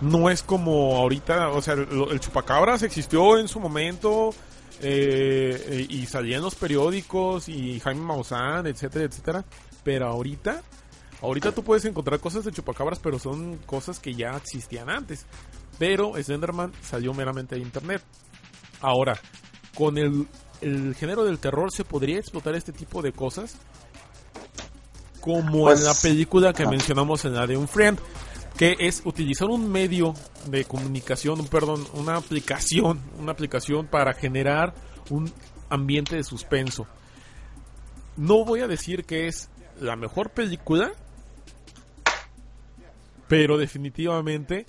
[0.03, 4.35] No es como ahorita, o sea, el chupacabras existió en su momento
[4.81, 9.45] eh, y salía en los periódicos y Jaime Maussan, etcétera, etcétera.
[9.85, 10.63] Pero ahorita,
[11.23, 15.27] ahorita tú puedes encontrar cosas de chupacabras, pero son cosas que ya existían antes.
[15.79, 18.03] Pero Slenderman salió meramente de internet.
[18.81, 19.19] Ahora,
[19.75, 20.27] con el,
[20.61, 23.57] el género del terror se podría explotar este tipo de cosas.
[25.21, 27.99] Como Pues, en la película que mencionamos en la de un friend.
[28.59, 30.15] Que es utilizar un medio
[30.47, 34.75] de comunicación, un- perdón, una aplicación, una aplicación para generar
[35.11, 35.33] un
[35.71, 36.87] ambiente de suspenso.
[38.17, 39.49] No voy a decir que es
[39.81, 40.91] la mejor película,
[43.29, 44.67] pero definitivamente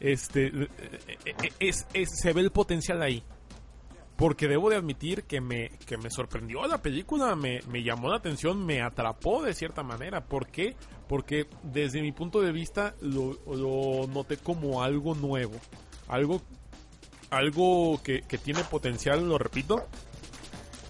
[0.00, 0.68] este eh,
[1.24, 3.22] eh, es, es- se ve el potencial ahí
[4.20, 8.16] porque debo de admitir que me, que me sorprendió la película, me, me llamó la
[8.16, 10.20] atención, me atrapó de cierta manera.
[10.22, 10.76] ¿Por qué?
[11.08, 15.54] Porque desde mi punto de vista lo, lo noté como algo nuevo,
[16.06, 16.42] algo,
[17.30, 19.86] algo que, que tiene potencial, lo repito,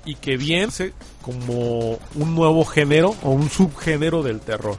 [0.04, 4.76] y que bien se como un nuevo género o un subgénero del terror.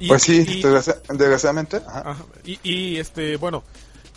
[0.00, 0.62] Y- pues sí y-
[1.16, 2.10] desgraciadamente ajá.
[2.10, 2.24] Ajá.
[2.44, 3.62] Y, y, este, bueno,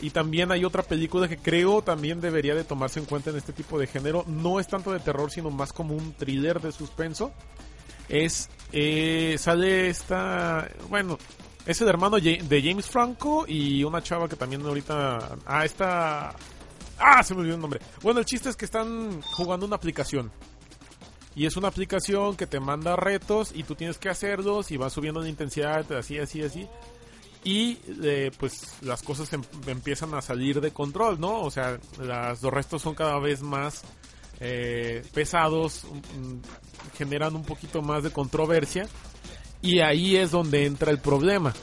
[0.01, 3.53] y también hay otra película que creo también debería de tomarse en cuenta en este
[3.53, 4.25] tipo de género.
[4.27, 7.31] No es tanto de terror, sino más como un thriller de suspenso.
[8.09, 11.17] Es, eh, sale esta, bueno,
[11.65, 16.35] es el hermano de James Franco y una chava que también ahorita, ah, esta,
[16.99, 17.79] ah, se me olvidó el nombre.
[18.03, 20.31] Bueno, el chiste es que están jugando una aplicación.
[21.35, 24.89] Y es una aplicación que te manda retos y tú tienes que hacerlos y va
[24.89, 26.67] subiendo la intensidad, así, así, así.
[27.45, 31.41] Y eh, pues las cosas em- empiezan a salir de control, ¿no?
[31.41, 33.83] O sea, las, los restos son cada vez más
[34.39, 35.85] eh, pesados,
[36.97, 38.87] generan un poquito más de controversia.
[39.61, 41.53] Y ahí es donde entra el problema.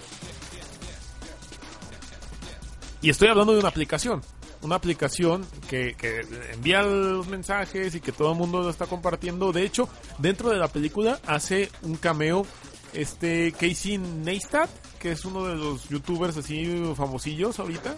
[3.01, 4.23] Y estoy hablando de una aplicación.
[4.63, 6.21] Una aplicación que, que
[6.53, 9.51] envía los mensajes y que todo el mundo lo está compartiendo.
[9.53, 12.47] De hecho, dentro de la película hace un cameo
[12.93, 14.71] este Casey Neistat,
[15.03, 16.65] que es uno de los youtubers así
[16.97, 17.97] famosillos ahorita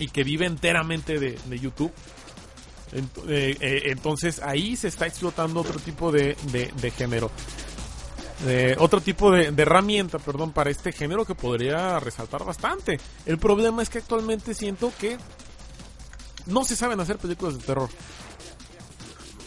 [0.00, 1.92] y que vive enteramente de, de YouTube.
[2.92, 7.30] Eh, eh, entonces ahí se está explotando otro tipo de, de- género.
[8.78, 12.98] Otro tipo de, de herramienta, perdón, para este género que podría resaltar bastante.
[13.24, 15.16] El problema es que actualmente siento que
[16.46, 17.88] no se saben hacer películas de terror.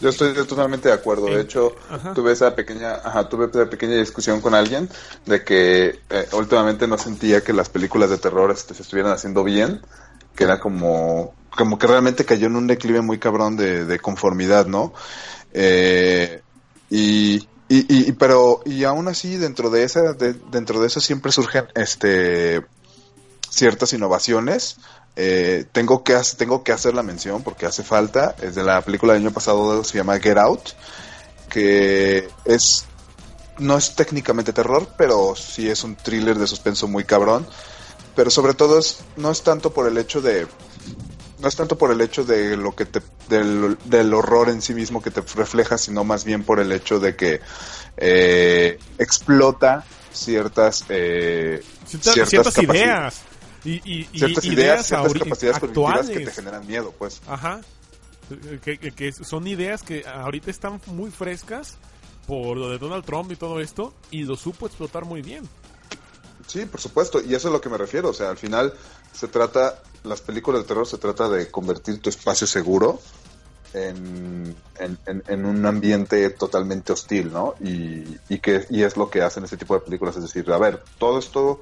[0.01, 1.25] Yo estoy totalmente de acuerdo.
[1.27, 2.13] De hecho, Ajá.
[2.13, 4.89] tuve esa pequeña, ajá, tuve esa pequeña discusión con alguien
[5.25, 9.43] de que eh, últimamente no sentía que las películas de terror este, se estuvieran haciendo
[9.43, 9.81] bien,
[10.35, 14.67] que era como, como que realmente cayó en un declive muy cabrón de, de conformidad,
[14.67, 14.93] ¿no?
[15.53, 16.41] Eh,
[16.89, 17.47] y, y,
[18.09, 22.61] y, pero y aún así dentro de esa de- dentro de eso siempre surgen este
[23.49, 24.77] ciertas innovaciones
[25.19, 28.81] Eh, tengo que hac- tengo que hacer la mención porque hace falta es de la
[28.81, 30.69] película del año pasado se llama Get Out
[31.49, 32.85] que es
[33.57, 37.47] no es técnicamente terror pero sí es un thriller de suspenso muy cabrón
[38.15, 40.45] pero sobre todo es no es tanto por el hecho de
[41.39, 44.75] no es tanto por el hecho de lo que te del, del horror en sí
[44.75, 47.41] mismo que te refleja sino más bien por el hecho de que
[47.97, 51.63] eh, explota ciertas eh,
[52.13, 52.53] Ciertas, ciertas
[52.83, 53.15] ideas.
[53.67, 57.59] Y, y- y ciertas ideas, ciertas capacidades cognitivas que te generan miedo pues Ajá.
[58.63, 61.77] Que, que- que son ideas que ahorita están muy frescas
[62.25, 63.93] por lo de Donald Trump y todo esto.
[64.11, 65.47] Y lo supo explotar muy bien.
[66.45, 68.09] Sí, por supuesto, y eso es a lo que me refiero.
[68.09, 68.73] O sea, al final
[69.13, 72.99] se trata, las películas de terror se trata de convertir tu espacio seguro
[73.73, 77.55] en, en, en- en un ambiente totalmente hostil, ¿no?
[77.61, 80.15] Y, y, que, y es lo que hacen este tipo de películas.
[80.15, 81.61] Es decir, a ver, todo esto,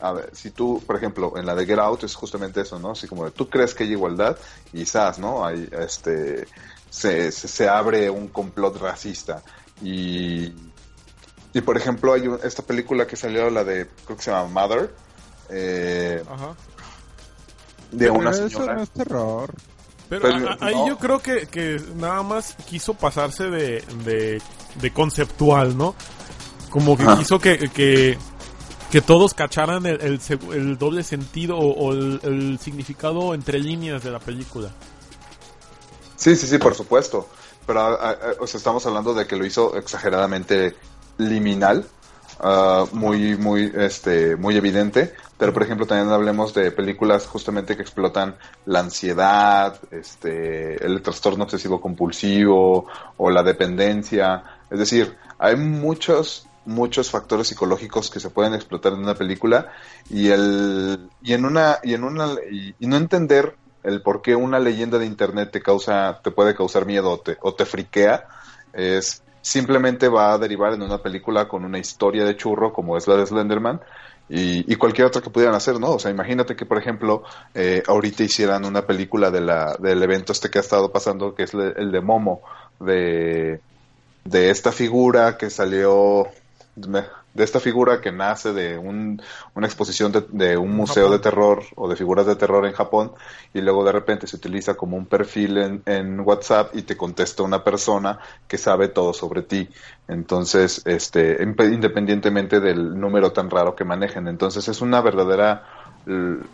[0.00, 2.90] a ver, si tú, por ejemplo, en la de Get Out es justamente eso, ¿no?
[2.92, 4.36] Así como de, tú crees que hay igualdad
[4.72, 5.44] y quizás, ¿no?
[5.46, 6.46] Hay, este,
[6.90, 9.42] se, se, se abre un complot racista.
[9.82, 10.52] Y,
[11.54, 14.48] y por ejemplo, hay un- esta película que salió, la de, creo que se llama
[14.62, 14.94] Mother,
[15.50, 16.54] eh, Ajá.
[17.92, 18.74] de una Pero eso señora.
[18.74, 19.54] no es terror.
[20.08, 20.88] Pero Pero, a- a- ahí no.
[20.88, 24.40] yo creo que, que nada más quiso pasarse de, de,
[24.80, 25.94] de conceptual, ¿no?
[26.70, 27.16] Como que Ajá.
[27.18, 28.16] quiso que, que,
[28.90, 34.70] que todos cacharan el, doble sentido o, el, significado entre líneas de la película.
[36.16, 37.28] Sí, sí, sí, por supuesto.
[37.66, 40.76] Pero a- estamos hablando de que lo hizo exageradamente
[41.18, 41.86] liminal,
[42.40, 45.14] ah, muy, muy, este, muy evidente.
[45.38, 51.44] Pero por ejemplo, también hablemos de películas justamente que explotan la ansiedad, este, el trastorno
[51.44, 52.86] obsesivo compulsivo
[53.18, 54.42] o la dependencia.
[54.70, 59.72] Es decir, hay muchos, muchos factores psicológicos que se pueden explotar en una película
[60.10, 64.58] y el, y en una, y en una, y, no entender el por qué una
[64.58, 68.26] leyenda de internet te causa, te puede causar miedo o te, o te friquea,
[68.72, 73.06] es simplemente va a derivar en una película con una historia de churro como es
[73.06, 73.80] la de Slenderman
[74.28, 75.92] y, cualquier otra que pudieran hacer, ¿no?
[75.92, 77.22] O sea, imagínate que, por ejemplo,
[77.54, 81.44] eh, ahorita hicieran una película de la, del evento este que ha estado pasando, que
[81.44, 82.42] es el de Momo,
[82.80, 83.60] de,
[84.24, 86.26] de esta figura que salió,
[86.76, 89.20] de esta figura que nace de un,
[89.54, 91.16] una exposición de, de un museo Japón.
[91.16, 93.12] de terror o de figuras de terror en Japón
[93.54, 97.42] y luego de repente se utiliza como un perfil en, en WhatsApp y te contesta
[97.42, 99.68] una persona que sabe todo sobre ti.
[100.06, 104.28] Entonces, este, independientemente del número tan raro que manejen.
[104.28, 105.64] Entonces es una verdadera,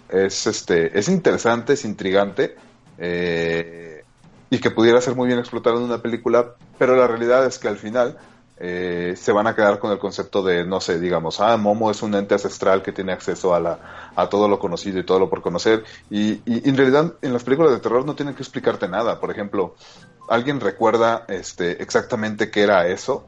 [0.09, 2.55] es este, es interesante, es intrigante,
[2.99, 4.05] eh,
[4.51, 7.69] y que pudiera ser muy bien explotado en una película, pero la realidad es que
[7.69, 8.19] al final
[8.65, 12.01] eh, se van a quedar con el concepto de, no sé, digamos, ah, Momo es
[12.01, 15.29] un ente ancestral que tiene acceso a, la, a todo lo conocido y todo lo
[15.29, 15.83] por conocer.
[16.11, 19.19] Y, y en realidad en las películas de terror no tienen que explicarte nada.
[19.19, 19.75] Por ejemplo,
[20.29, 23.27] ¿alguien recuerda este, exactamente qué era eso?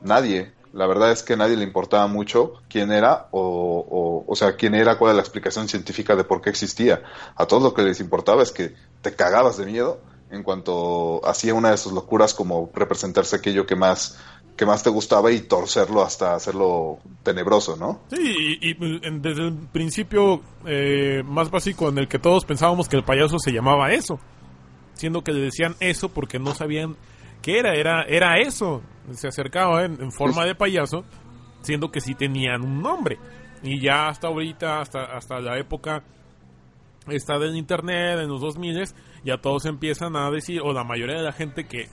[0.00, 0.52] Nadie.
[0.72, 4.54] La verdad es que a nadie le importaba mucho quién era o, o, o sea,
[4.54, 7.02] quién era, cuál era la explicación científica de por qué existía.
[7.34, 9.98] A todos lo que les importaba es que te cagabas de miedo
[10.30, 14.18] en cuanto hacía una de sus locuras como representarse aquello que más
[14.58, 18.00] que más te gustaba y torcerlo hasta hacerlo tenebroso, ¿no?
[18.10, 22.88] Sí, y, y, en- desde el principio eh, más básico en el que todos pensábamos
[22.88, 24.18] que el payaso se llamaba eso,
[24.94, 26.96] siendo que le decían eso porque no sabían
[27.40, 28.82] qué era, era, era eso,
[29.12, 31.04] se acercaba en, en forma de payaso,
[31.62, 33.16] siendo que sí tenían un nombre.
[33.62, 36.02] Y ya hasta ahorita, hasta, hasta la época
[37.08, 38.84] esta del internet, en los 2000
[39.24, 41.88] ya todos empiezan a decir, o la mayoría de la gente que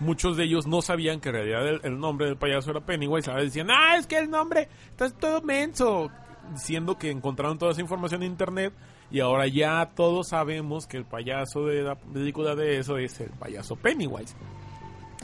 [0.00, 3.30] muchos de ellos no sabían que en realidad el, el nombre del payaso era Pennywise,
[3.30, 6.10] ahora decían, ah, es que el nombre está todo menso,
[6.52, 8.72] diciendo que encontraron toda esa información en internet
[9.10, 13.30] y ahora ya todos sabemos que el payaso de la película de eso es el
[13.30, 14.34] payaso Pennywise.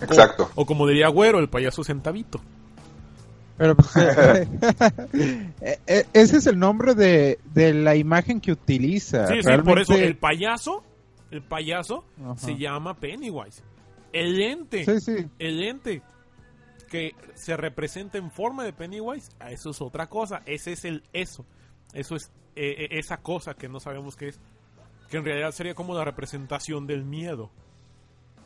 [0.00, 0.50] Exacto.
[0.54, 2.40] O, como diría Güero, el payaso centavito.
[3.56, 9.28] Pero pues, eh, eh, ese es el nombre de, de la imagen que utiliza.
[9.28, 10.82] Sí, sí, por eso el payaso,
[11.30, 12.36] el payaso Ajá.
[12.36, 13.62] se llama Pennywise.
[14.14, 14.84] El ente.
[14.84, 15.30] Sí, sí.
[15.38, 16.02] el ente
[16.90, 20.42] que se representa en forma de Pennywise, a eso es otra cosa.
[20.46, 21.44] Ese es el eso.
[21.92, 24.40] Eso es eh, eh, esa cosa que no sabemos qué es.
[25.10, 27.50] Que en realidad sería como la representación del miedo.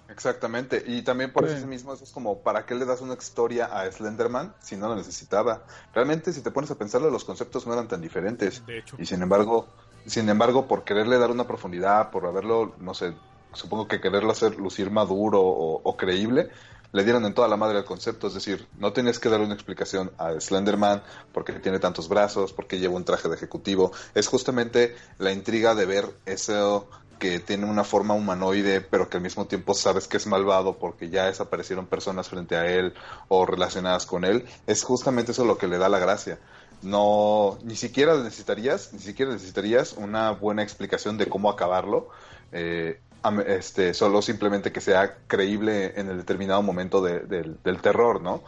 [0.08, 1.54] Exactamente, y también por Sí.
[1.54, 4.88] eso mismo eso es como, ¿para qué le das una historia a Slenderman si no
[4.88, 5.64] lo necesitaba?
[5.92, 8.64] Realmente, si te pones a pensarlo, los conceptos no eran tan diferentes.
[8.64, 8.96] De hecho.
[8.98, 9.68] Y sin embargo,
[10.06, 13.12] sin embargo, por quererle dar una profundidad, por haberlo, no sé,
[13.52, 16.50] supongo que quererlo hacer lucir maduro o, creíble,
[16.92, 19.54] le dieron en toda la madre al concepto, es decir, no tenías que dar una
[19.54, 24.96] explicación a Slenderman porque tiene tantos brazos, porque lleva un traje de ejecutivo, es justamente
[25.18, 26.88] la intriga de ver eso
[27.18, 31.10] que tiene una forma humanoide, pero que al mismo tiempo sabes que es malvado porque
[31.10, 32.94] ya desaparecieron personas frente a él
[33.26, 36.38] o relacionadas con él, es justamente eso lo que le da la gracia.
[36.80, 42.08] No, ni siquiera necesitarías, ni siquiera necesitarías una buena explicación de cómo acabarlo.
[42.52, 43.00] Eh,
[43.46, 48.42] este, solo simplemente que sea creíble en el determinado momento del terror, ¿no?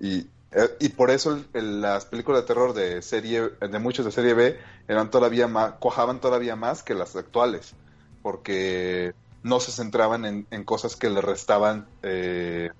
[0.00, 4.34] Y, eh, y por eso las películas de terror de serie, de muchos de serie
[4.34, 7.74] B, eran todavía más, cuajaban todavía más que las actuales,
[8.22, 12.70] porque no se centraban en, cosas que le restaban eh,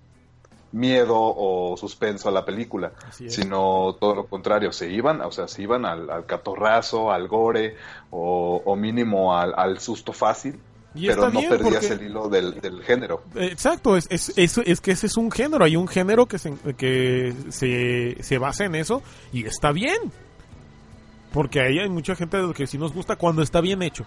[0.73, 5.63] miedo o suspenso a la película, sino todo lo contrario, se iban, o sea, se
[5.63, 7.77] iban al, catorrazo, al gore
[8.11, 10.61] o, mínimo al susto fácil
[11.07, 13.23] pero no perdías el hilo del, género.
[13.35, 17.35] Exacto, es, es, es, que ese es un género, hay un género que, se, que
[17.51, 20.13] se, se basa en eso y está bien.
[21.33, 24.07] Porque ahí hay mucha gente que sí nos gusta cuando está bien hecho.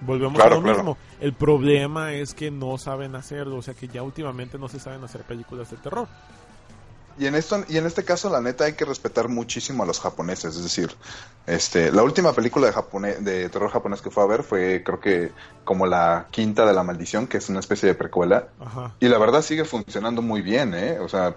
[0.00, 0.98] Volvemos a lo mismo.
[1.20, 5.02] El problema es que no saben hacerlo, o sea que ya últimamente no se saben
[5.04, 6.08] hacer películas de terror.
[7.18, 10.00] Y en esto y en este caso la neta hay que respetar muchísimo a los
[10.00, 10.94] japoneses, es decir,
[11.46, 15.32] este la última película de de terror japonés que fue a ver fue creo que
[15.64, 18.48] como la quinta de la maldición, que es una especie de precuela.
[19.00, 21.36] Y la verdad sigue funcionando muy bien, eh, o sea,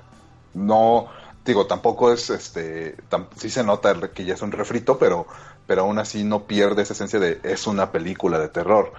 [0.53, 1.07] no
[1.45, 2.97] digo, tampoco es este
[3.37, 5.27] sí se nota que ya es un refrito, pero
[5.65, 8.91] pero aún así no pierde esa esencia de es una película de terror.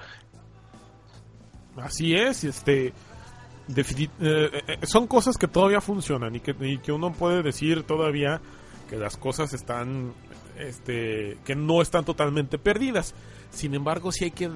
[1.76, 2.92] Así es, este
[3.76, 8.40] eh, eh, son cosas que todavía funcionan y que, que uno puede decir todavía
[8.88, 10.12] que las cosas están,
[10.58, 13.14] este, que no están totalmente perdidas.
[13.50, 14.50] Sin embargo, si hay que,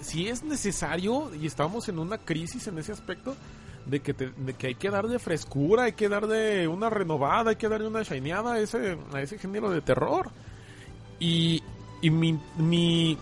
[0.00, 3.36] si es necesario y estamos en una crisis en ese aspecto,
[3.86, 7.68] de que, de que hay que darle frescura, hay que darle una renovada, hay que
[7.68, 10.30] darle una shineada a ese, a ese género de terror.
[11.20, 11.62] Y,
[12.00, 13.18] y mi, mi,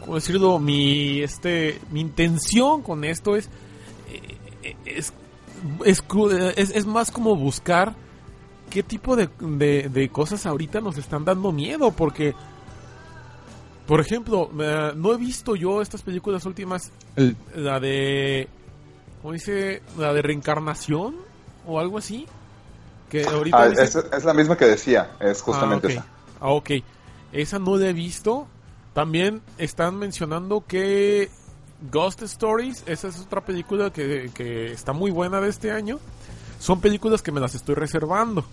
[0.00, 0.58] ¿cómo decirlo?
[0.58, 3.48] Mi, este, mi intención con esto es
[4.84, 5.12] es,
[5.84, 7.94] es, más como buscar
[8.70, 9.28] qué tipo de,
[9.88, 12.34] de, cosas ahorita nos están dando miedo, porque,
[13.86, 16.90] por ejemplo, no he visto yo estas películas últimas,
[17.54, 18.48] la de,
[19.22, 19.82] ¿cómo dice?
[19.98, 21.16] La de reencarnación
[21.66, 22.26] o algo así.
[23.10, 26.06] Que ahorita ah, es, la misma que decía, es justamente ah, esa.
[26.40, 26.70] Ah, ok.
[27.32, 28.48] Esa no la he visto.
[28.92, 31.28] También están mencionando que
[31.90, 35.98] Ghost Stories, esa es otra película que, está muy buena de este año.
[36.58, 38.44] Son películas que me las estoy reservando,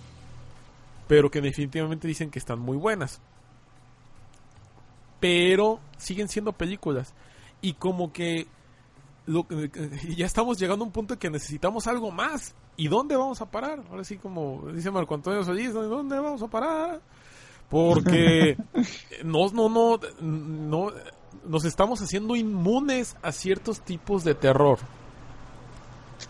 [1.08, 3.20] pero que definitivamente dicen que están muy buenas.
[5.20, 7.14] Pero siguen siendo películas.
[7.62, 8.46] Y como que
[10.16, 12.54] ya estamos llegando a un punto en que necesitamos algo más.
[12.76, 13.82] ¿Y dónde vamos a parar?
[13.90, 17.00] Ahora sí, como dice Marco Antonio Solís, ¿dónde vamos a parar?
[17.70, 18.56] Porque
[19.24, 20.92] no, no, no, no,
[21.44, 24.78] nos estamos haciendo inmunes a ciertos tipos de terror.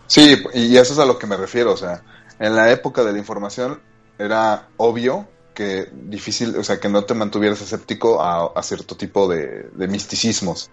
[0.07, 2.03] Sí, y eso es a lo que me refiero, o sea,
[2.39, 3.81] en la época de la información
[4.19, 9.71] era obvio que difícil, o sea, que no te mantuvieras escéptico a, cierto tipo de,
[9.89, 10.71] misticismos,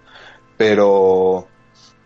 [0.58, 1.48] pero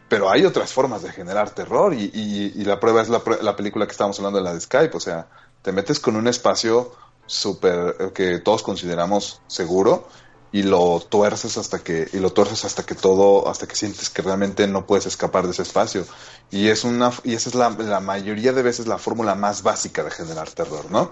[0.10, 3.92] pero hay otras formas de generar terror y, la prueba es la, la, película que
[3.94, 5.28] estábamos hablando de la de Skype, o sea,
[5.62, 6.92] te metes con un espacio
[7.26, 10.08] súper que todos consideramos seguro
[10.54, 14.22] y lo tuerces hasta que y lo tuerces hasta que todo hasta que sientes que
[14.22, 16.06] realmente no puedes escapar de ese espacio.
[16.51, 20.04] Y es una y esa es la, la mayoría de veces la fórmula más básica
[20.04, 21.12] de generar terror no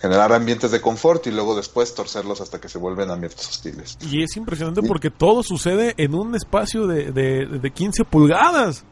[0.00, 3.96] generar ambientes de confort y luego después torcerlos hasta que se vuelven ambientes hostiles.
[4.02, 8.84] Y es impresionante porque todo sucede en un espacio de, de, de 15 pulgadas.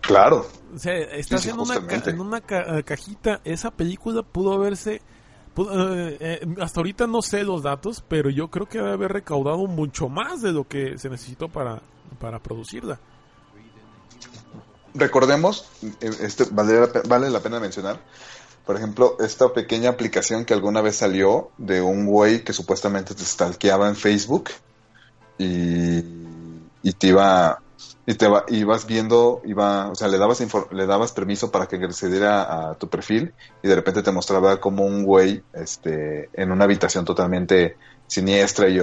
[0.00, 0.48] Claro.
[0.74, 3.40] O sea estás en, una en una cajita.
[3.44, 5.02] Esa película pudo haberse
[5.54, 9.12] pues, eh, eh, hasta ahorita no sé los datos, pero yo creo que debe haber
[9.12, 11.80] recaudado mucho más de lo que se necesitó para,
[12.18, 12.98] para producirla.
[14.94, 15.68] Recordemos,
[16.00, 18.00] eh, este, vale, vale la pena mencionar,
[18.66, 23.24] por ejemplo, esta pequeña aplicación que alguna vez salió de un güey que supuestamente te
[23.24, 24.50] stalkeaba en Facebook
[25.38, 25.98] y,
[26.82, 27.61] y te iba
[28.04, 30.42] y te va, ibas viendo, iba, o sea, le dabas
[30.72, 33.32] le dabas permiso para que accediera a tu perfil
[33.62, 37.76] y de repente te mostraba como un güey este en una habitación totalmente
[38.08, 38.80] siniestra y,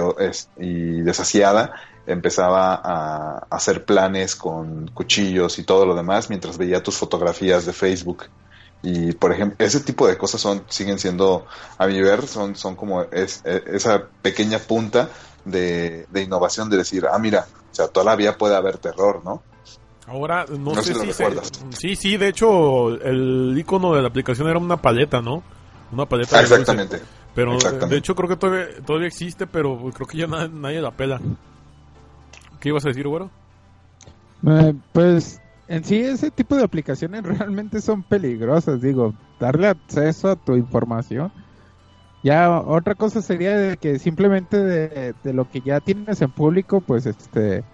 [0.58, 1.74] y desasiada
[2.06, 7.74] empezaba a, hacer planes con cuchillos y todo lo demás mientras veía tus fotografías de
[7.74, 8.24] Facebook.
[8.82, 11.44] Y por ejemplo ese tipo de cosas son siguen siendo
[11.76, 15.10] a mi ver son son como es, e, esa pequeña punta
[15.44, 19.42] de, de innovación de decir ah mira o sea, todavía puede haber terror, ¿no?
[20.06, 21.50] Ahora, no, No sé si lo si se- recuerdas.
[21.78, 25.42] Sí, sí, de hecho, el icono de la aplicación era una paleta, ¿no?
[25.92, 26.60] Una paleta Ah, de dulce.
[26.62, 27.00] exactamente.
[27.34, 27.94] Pero, Exactamente.
[27.94, 31.20] de hecho, creo que todavía, todavía existe, pero creo que ya na- nadie la pela.
[32.58, 33.30] ¿Qué ibas a decir, güero?
[34.46, 40.36] Eh, pues en sí ese tipo de aplicaciones realmente son peligrosas, digo, darle acceso a
[40.36, 41.32] tu información.
[42.22, 46.80] Ya otra cosa sería de que simplemente de, de lo que ya tienes en público,
[46.80, 47.64] pues este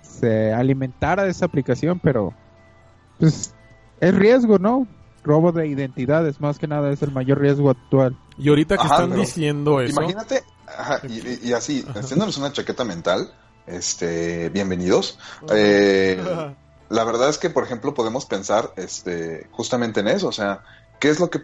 [0.00, 2.32] se alimentara de esa aplicación, pero
[3.18, 3.54] pues
[4.00, 4.86] es riesgo, ¿no?
[5.24, 8.16] Robo de identidades, más que nada es el mayor riesgo actual.
[8.38, 10.00] Y ahorita que Ajá, están diciendo eso...
[10.00, 13.32] Imagínate, ajá, y, así, haciéndoles una chaqueta mental,
[13.66, 15.18] este, bienvenidos.
[15.52, 16.20] Eh,
[16.88, 20.28] la verdad es que, por ejemplo, podemos pensar este, justamente en eso.
[20.28, 20.62] O sea,
[20.98, 21.42] ¿qué es lo que...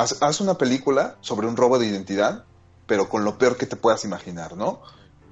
[0.00, 2.46] Haz, haz una película sobre un robo de identidad,
[2.86, 4.82] pero con lo peor que te puedas imaginar, ¿no?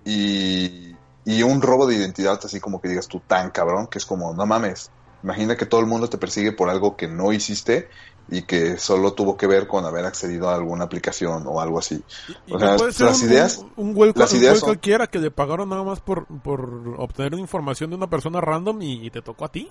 [0.04, 4.06] Y, y un robo de identidad así como que digas tú tan cabrón, que es
[4.06, 4.92] como, no mames,
[5.22, 7.90] imagina que todo el mundo te persigue por algo que no hiciste
[8.26, 12.04] y que solo tuvo que ver con haber accedido a alguna aplicación o algo así.
[12.46, 15.30] Y O sea, las un, ideas- un, un güey, las ideas son- cualquiera que le
[15.30, 19.44] pagaron nada más por, por obtener información de una persona random y, y te tocó
[19.44, 19.68] a ti.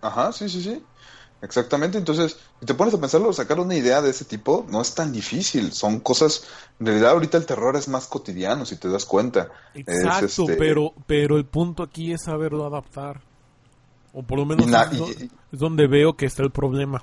[0.00, 0.88] Ajá, sí, sí, sí.
[1.42, 1.98] Exactamente.
[1.98, 5.12] Entonces, si te pones a pensarlo, sacar una idea de ese tipo no es tan
[5.12, 5.72] difícil.
[5.72, 6.44] Son cosas.
[6.80, 9.48] En realidad, ahorita el terror es más cotidiano, si te das cuenta.
[9.74, 13.20] Es, Exacto, este, pero, pero el punto aquí es saberlo adaptar.
[14.14, 17.02] O por lo menos na- es, y- es donde veo que está el problema.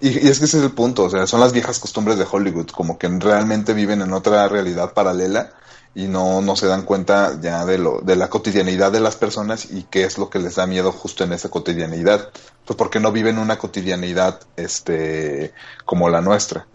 [0.00, 1.04] Y, y es que ese es el punto.
[1.04, 4.92] O sea, son las viejas costumbres de Hollywood, como que realmente viven en otra realidad
[4.92, 5.52] paralela
[5.94, 9.70] y no, no se dan cuenta ya de lo de la cotidianidad de las personas
[9.70, 12.30] y qué es lo que les da miedo justo en esa cotidianidad.
[12.64, 15.52] Pues porque no viven una cotidianidad este
[15.84, 16.66] como la nuestra.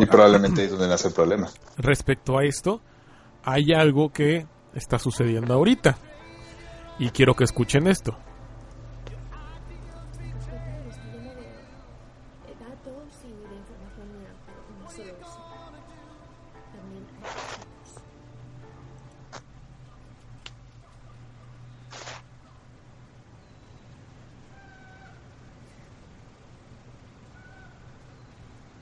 [0.00, 1.48] Y probablemente ahí es donde nace el problema.
[1.78, 2.82] respecto a esto,
[3.42, 5.96] hay algo que está sucediendo ahorita.
[6.98, 8.16] Y quiero que escuchen esto.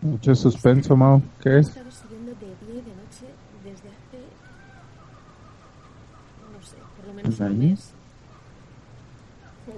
[0.08, 1.20] Mucho suspenso, Mao.
[1.42, 1.70] ¿Qué es?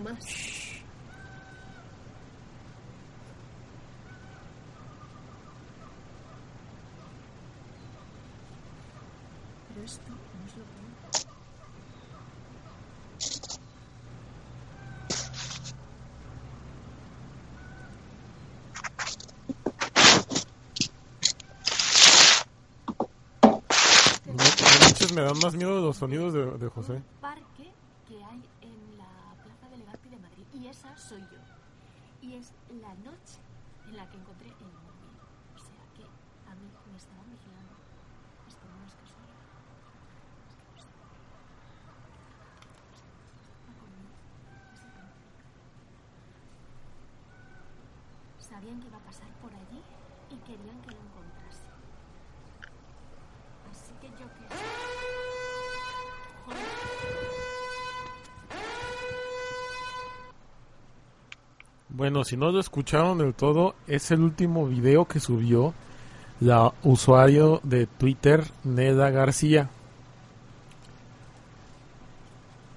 [0.04, 0.18] más.
[9.74, 10.14] Pero esto no
[10.46, 10.80] es lo peor.
[24.26, 27.02] No, no me dan más miedo los sonidos de, de José.
[27.20, 27.72] parque
[28.08, 30.44] que hay en la Plaza de Legazpi de Madrid.
[30.54, 31.38] Y esa soy yo.
[32.22, 33.38] Y es la noche
[33.88, 35.14] en la que encontré el móvil.
[35.54, 37.74] O sea que a mí me estaban vigilando.
[38.46, 39.10] Esto no es campo.
[48.38, 49.82] Sabían que iba a pasar por allí
[50.30, 51.66] y querían que lo encontrase.
[53.70, 54.59] Así que yo que...
[62.00, 65.74] Bueno, si no lo escucharon del todo, es el último video que subió
[66.40, 69.68] la usuario de Twitter, Neda García.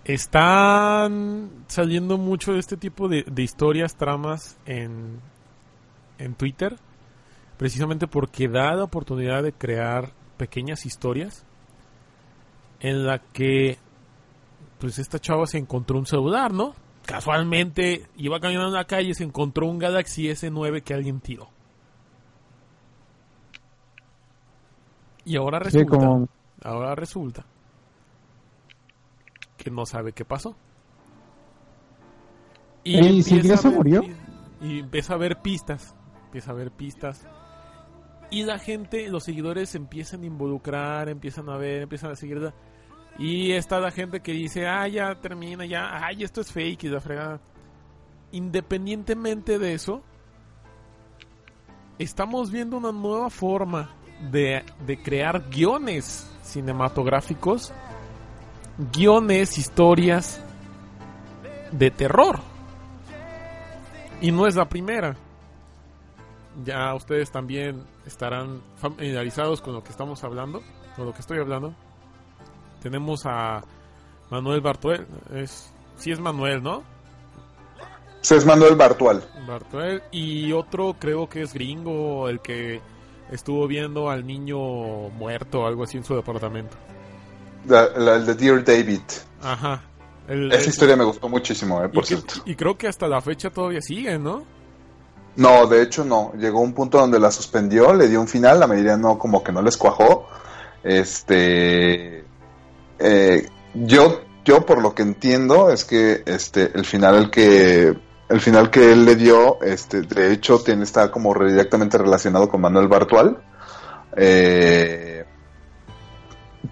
[0.04, 5.22] Están saliendo mucho de este tipo de, historias, tramas en,
[6.18, 6.76] en Twitter,
[7.56, 11.46] precisamente porque da la oportunidad de crear pequeñas historias
[12.82, 13.78] en la que
[14.80, 16.83] pues esta chava se encontró un celular, ¿no?
[17.06, 21.50] Casualmente iba caminando en la calle y se encontró un Galaxy S9 que alguien tiró.
[25.26, 26.28] Y ahora Sí, resulta, como
[26.64, 27.46] ahora resulta
[29.58, 30.56] que no sabe qué pasó.
[32.84, 34.04] ¿Silvia a se murió?
[34.62, 35.96] Y empieza a ver pistas,
[36.26, 37.26] empieza a ver pistas.
[38.30, 42.54] Y la gente, los seguidores se empiezan a involucrar, empiezan a ver, empiezan a seguirla.
[43.18, 46.90] Y está la gente que dice, ah, ya termina, ya, ay, esto es fake y
[46.90, 47.40] la fregada.
[48.32, 50.02] Independientemente de eso,
[52.00, 53.92] estamos viendo una nueva forma
[54.32, 57.72] de, de crear guiones cinematográficos,
[58.92, 60.42] guiones, historias
[61.72, 62.40] de terror.
[64.22, 65.16] Y no es la primera.
[66.66, 70.64] Ya ustedes también estarán familiarizados con lo que estamos hablando,
[70.96, 71.76] con lo que estoy hablando
[72.84, 73.62] tenemos a
[74.30, 76.84] Manuel Bartuel, es sí es Manuel, ¿no?
[78.22, 79.24] Sí, es Manuel Bartual.
[79.48, 80.02] Bartuel.
[80.12, 82.80] Y otro creo que es gringo, el que
[83.32, 84.58] estuvo viendo al niño
[85.10, 86.78] muerto o algo así en su departamento.
[87.68, 89.02] La- la- el de Dear David.
[89.42, 89.82] Ajá.
[90.28, 92.34] El- Esa el- historia me gustó muchísimo, eh, y, por que- cierto.
[92.46, 94.44] y creo que hasta la fecha todavía sigue, ¿no?
[95.36, 96.32] No, de hecho no.
[96.38, 99.52] Llegó un punto donde la suspendió, le dio un final, la mayoría no, como que
[99.52, 100.28] no les cuajó.
[100.84, 102.23] Este,
[103.04, 107.94] eh, yo, yo por lo que entiendo es que, este, el final el que,
[108.30, 112.50] el final que él le dio, este, de hecho tiene está como re- directamente relacionado
[112.50, 113.38] con Manuel Bartual.
[114.16, 115.26] Eh,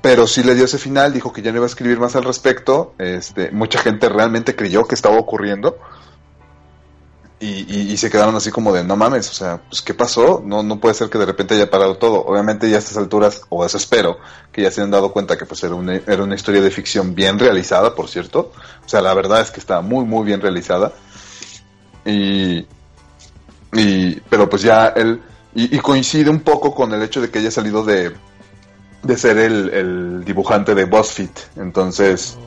[0.01, 2.23] pero sí le dio ese final, dijo que ya no iba a escribir más al
[2.23, 2.93] respecto.
[2.97, 5.77] Este, mucha gente realmente creyó que estaba ocurriendo.
[7.43, 10.43] Y, y- y se quedaron así como de, no mames, o sea, pues ¿qué pasó?
[10.45, 12.23] No, no puede ser que de repente haya parado todo.
[12.23, 14.19] Obviamente ya a estas alturas, o eso espero,
[14.51, 17.15] que ya se han dado cuenta que pues era una, era una historia de ficción
[17.15, 18.51] bien realizada, por cierto.
[18.85, 20.93] O sea, la verdad es que está muy, muy bien realizada.
[22.05, 22.65] Y,
[23.73, 25.21] y pero pues ya él,
[25.55, 28.11] y, coincide un poco con el hecho de que haya salido de,
[29.03, 31.29] de ser el, el dibujante de BuzzFeed.
[31.57, 32.37] Entonces,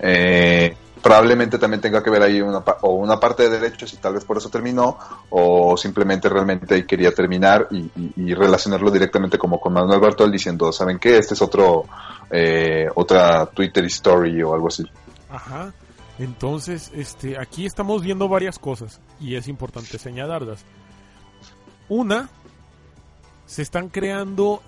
[0.00, 4.14] eh, probablemente también tenga que ver ahí una, o una parte de derechos y tal
[4.14, 4.98] vez por eso terminó,
[5.28, 11.18] o simplemente realmente quería terminar y relacionarlo directamente como con Manuel Bartol diciendo, ¿saben qué?
[11.18, 11.84] Este es otro,
[12.30, 14.82] eh, otra Twitter story o algo así.
[15.28, 15.74] Ajá.
[16.18, 20.64] Entonces, este, aquí estamos viendo varias cosas y es importante señalarlas.
[21.90, 22.30] Una,
[23.44, 24.62] se están creando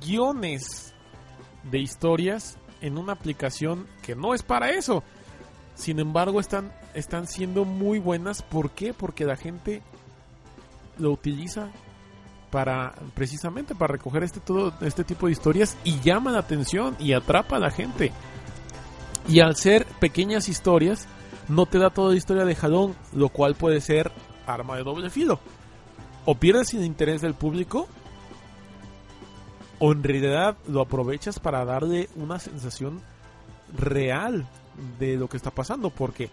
[0.00, 0.94] guiones
[1.70, 5.04] de historias en una aplicación que no es para eso.
[5.74, 8.42] Sin embargo, están, están siendo muy buenas.
[8.42, 8.94] ¿Por qué?
[8.94, 9.82] Porque la gente
[10.98, 11.70] lo utiliza
[12.50, 17.12] para precisamente para recoger este todo este tipo de historias y llama la atención y
[17.12, 18.12] atrapa a la gente.
[19.28, 21.08] Y al ser pequeñas historias,
[21.48, 24.12] no te da toda la historia de jalón, lo cual puede ser
[24.46, 25.40] arma de doble filo.
[26.26, 27.88] O pierdes el interés del público,
[29.78, 33.00] o en realidad lo aprovechas para darle una sensación
[33.76, 34.46] real
[34.98, 35.90] de lo que está pasando.
[35.90, 36.30] Porque,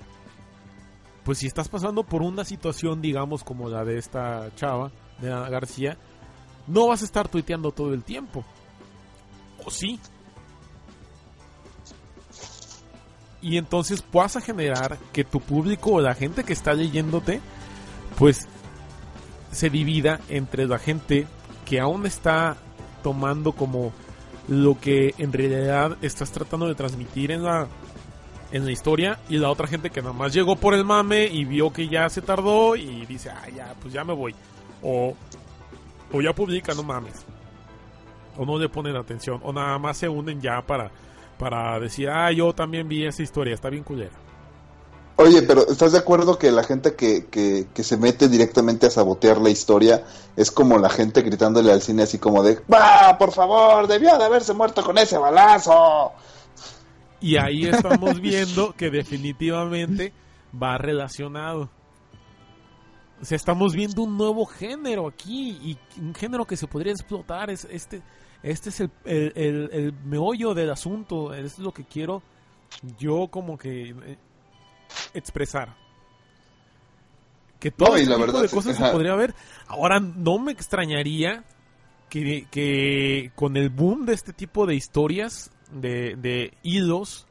[1.24, 5.50] pues si estás pasando por una situación, digamos, como la de esta chava, de Ana
[5.50, 5.98] García,
[6.68, 8.44] no vas a estar tuiteando todo el tiempo.
[9.66, 10.00] O sí,
[13.42, 17.42] y entonces vas a generar que tu público o la gente que está leyéndote
[18.18, 18.48] pues
[19.52, 21.28] se divida entre la gente
[21.66, 22.58] que aún está
[23.04, 23.92] tomando como
[24.48, 27.68] lo que en realidad estás tratando de transmitir en la
[28.52, 31.46] en la historia y la otra gente que nada más llegó por el mame y
[31.46, 34.36] vio que ya se tardó y dice, ah, ya, pues ya me voy.
[34.84, 35.14] O,
[36.12, 37.26] o ya publica, no mames.
[38.38, 39.40] O no le ponen atención.
[39.44, 40.92] O nada más se unen ya para,
[41.38, 44.12] para decir, ah, yo también vi esa historia, está bien culera.
[45.18, 48.90] Oye, pero ¿estás de acuerdo que la gente que, que, que se mete directamente a
[48.90, 50.04] sabotear la historia
[50.36, 53.88] es como la gente gritándole al cine así como de, ¡Va, por favor!
[53.88, 56.14] Debió de haberse muerto con ese balazo.
[57.22, 60.12] Y ahí estamos viendo que definitivamente
[60.62, 61.70] va relacionado.
[63.22, 67.52] O sea, estamos viendo un nuevo género aquí y un género que se podría explotar.
[67.52, 68.02] Es este,
[68.42, 71.34] este es el, el, el- el meollo del asunto.
[71.34, 72.24] Es lo que quiero
[72.98, 74.18] yo como que eh,
[75.14, 75.76] expresar.
[77.60, 79.36] Que todo No, y este la tipo verdad de cosas se podría ver.
[79.68, 81.44] Ahora, no me extrañaría
[82.10, 87.28] que, que con el boom de este tipo de historias, de, de hilos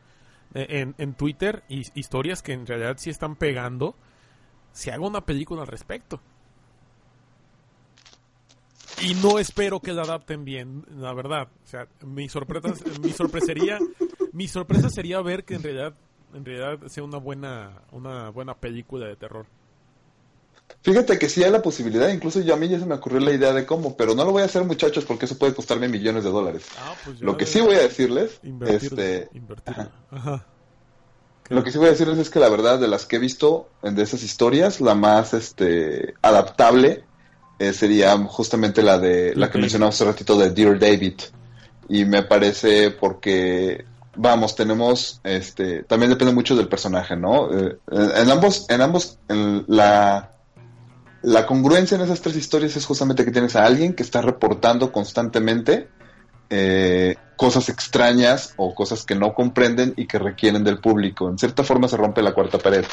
[0.55, 3.95] eh, en, en Twitter, y historias que en realidad sí están pegando,
[4.73, 6.21] se haga una película al respecto.
[9.03, 11.49] Y no espero que la adapten bien, la verdad.
[11.65, 13.79] O sea, mi sorpresa, mi sorpresería,
[14.33, 15.95] mi sorpresa sería ver que en realidad,
[16.35, 19.47] en realidad sea una buena, una buena película de terror.
[20.83, 23.33] Fíjate que sí hay la posibilidad, incluso yo a mí ya se me ocurrió la
[23.33, 26.25] idea de cómo, pero no lo voy a hacer muchachos porque eso puede costarme millones
[26.25, 26.65] de dólares.
[26.79, 29.75] Ah, pues Lo que sí voy a decirles, invertir, este, invertir.
[29.75, 29.91] ajá.
[30.11, 30.47] Ajá.
[31.49, 33.69] Lo que sí voy a decirles es que la verdad de las que he visto
[33.83, 37.05] de esas historias, la más este adaptable
[37.59, 39.61] eh, sería justamente la de la que David.
[39.63, 41.15] mencionamos hace ratito de Dear David.
[41.89, 47.53] Y me parece porque vamos, tenemos este también depende mucho del personaje, ¿no?
[47.53, 50.31] Eh, en, en ambos en ambos en la
[51.23, 54.91] la congruencia en esas tres historias es justamente que tienes a alguien que está reportando
[54.93, 55.89] constantemente
[56.49, 61.29] eh, cosas extrañas o cosas que no comprenden y que requieren del público.
[61.29, 62.85] En cierta forma se rompe la cuarta pared,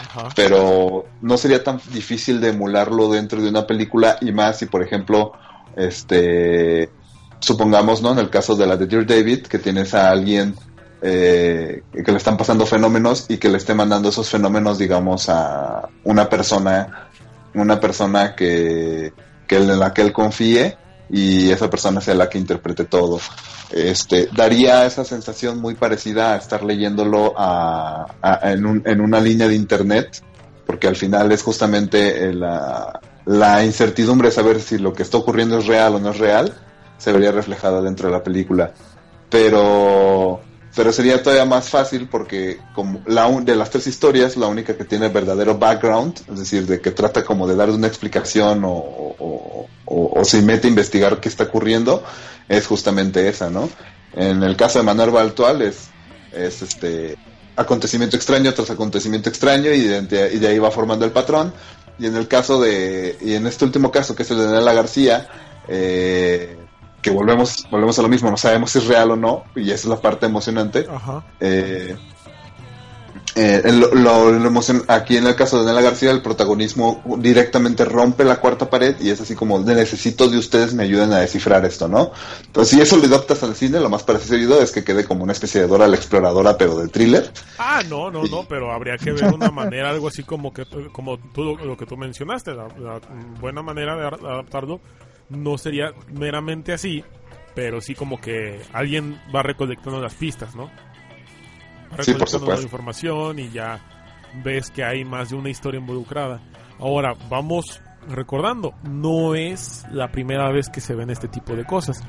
[0.00, 0.28] Ajá.
[0.34, 4.82] pero no sería tan difícil de emularlo dentro de una película y más si, por
[4.82, 5.32] ejemplo,
[5.76, 6.90] este,
[7.38, 8.12] supongamos, ¿no?
[8.12, 10.54] En el caso de la de Dear David, que tienes a alguien
[11.00, 15.88] eh, que le están pasando fenómenos y que le esté mandando esos fenómenos, digamos, a
[16.04, 17.03] una persona,
[17.54, 19.12] una persona que,
[19.46, 20.76] que la que él confíe
[21.10, 23.20] y esa persona sea la que interprete todo.
[23.70, 28.06] Este, daría esa sensación muy parecida a estar leyéndolo a-
[28.42, 30.22] en, un- en una línea de internet,
[30.66, 35.18] porque al final es justamente eh, la, la incertidumbre de saber si lo que está
[35.18, 36.52] ocurriendo es real o no es real,
[36.98, 38.72] se vería reflejada dentro de la película.
[39.28, 40.40] Pero,
[40.74, 44.76] pero sería todavía más fácil porque como la un- de las tres historias, la única
[44.76, 48.70] que tiene verdadero background, es decir, de que trata como de dar una explicación o,
[48.70, 52.02] o, o- se mete a investigar qué está ocurriendo,
[52.48, 53.68] es justamente esa, ¿no?
[54.14, 55.88] En el caso de Manuel Baltual es,
[56.32, 57.16] es este
[57.56, 61.52] acontecimiento extraño tras acontecimiento extraño y de, y de ahí va formando el patrón.
[61.98, 64.72] Y en el caso de, y en este último caso que es el de Nela
[64.72, 65.28] García,
[65.68, 66.56] eh,
[67.04, 69.74] que volvemos, volvemos a lo mismo, no sabemos si es real o no, y esa
[69.74, 70.86] es la parte emocionante.
[70.90, 71.22] Ajá.
[71.38, 71.94] Eh,
[73.36, 77.84] eh, lo, lo- lo emocion- aquí en el caso de Nela García, el protagonismo directamente
[77.84, 81.64] rompe la cuarta pared y es así como necesito de ustedes me ayuden a descifrar
[81.64, 82.12] esto, ¿no?
[82.46, 85.32] Entonces, si eso le adaptas al cine, lo más parecido es que quede como una
[85.32, 87.30] especie de Dora la exploradora, pero de thriller.
[87.58, 91.18] Ah, no, no, no, pero habría que ver una manera, algo así como que como
[91.18, 93.00] tú, lo que tú mencionaste, la, la
[93.40, 94.80] buena manera de ar- adaptarlo
[95.28, 97.04] no sería meramente así,
[97.54, 100.66] pero sí como que alguien va recolectando las pistas, ¿no?
[100.66, 103.80] Va Sí, recolectando la información y ya
[104.42, 106.40] ves que hay más de una historia involucrada.
[106.78, 112.02] Ahora, vamos recordando, no es la primera vez que se ven este tipo de cosas.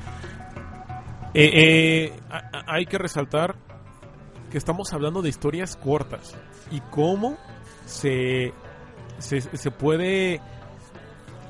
[1.34, 2.20] Eh, eh,
[2.66, 3.56] hay que resaltar
[4.50, 6.36] que estamos hablando de historias cortas
[6.70, 7.36] y cómo
[7.84, 8.52] se,
[9.18, 10.40] se, se puede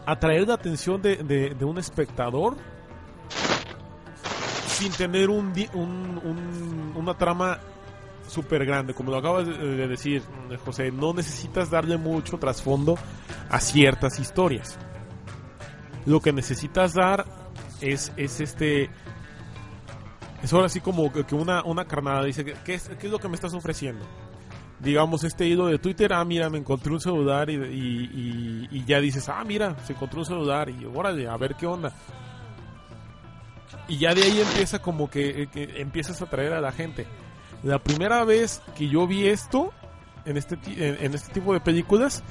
[0.06, 2.56] atraer la atención de, de- un espectador
[4.68, 7.58] sin tener un, un- un- una trama
[8.28, 8.94] súper grande.
[8.94, 10.22] Como lo acabas de, de decir,
[10.64, 12.96] José, no necesitas darle mucho trasfondo
[13.50, 14.78] a ciertas historias.
[16.04, 17.24] Lo que necesitas dar
[17.80, 18.90] es, es este
[20.42, 23.18] es ahora así como que una, una carnada dice, ¿qué qué es, ¿qué es lo
[23.18, 24.04] que me estás ofreciendo?
[24.80, 29.00] Digamos, este hilo de Twitter, ah, mira, me encontré un celular y, y- y- ya
[29.00, 31.92] dices, ah, mira, se encontró un celular y órale, a ver qué onda.
[33.88, 37.06] Y ya de ahí empieza como que, que empiezas a atraer a la gente.
[37.62, 39.72] La primera vez que yo vi esto,
[40.24, 42.22] en este, en, en este tipo de películas,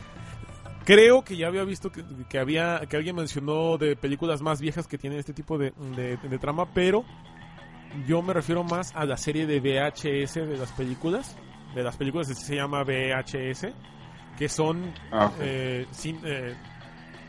[0.85, 4.85] creo que ya había visto que, que había que alguien mencionó de películas más viejas
[4.87, 5.71] que tienen este tipo de-
[6.21, 7.03] de trama, pero
[8.07, 11.35] yo me refiero más a la serie de VHS de las películas.
[11.75, 13.67] De las películas se llama VHS.
[14.37, 16.55] Que son Ah, eh, eh,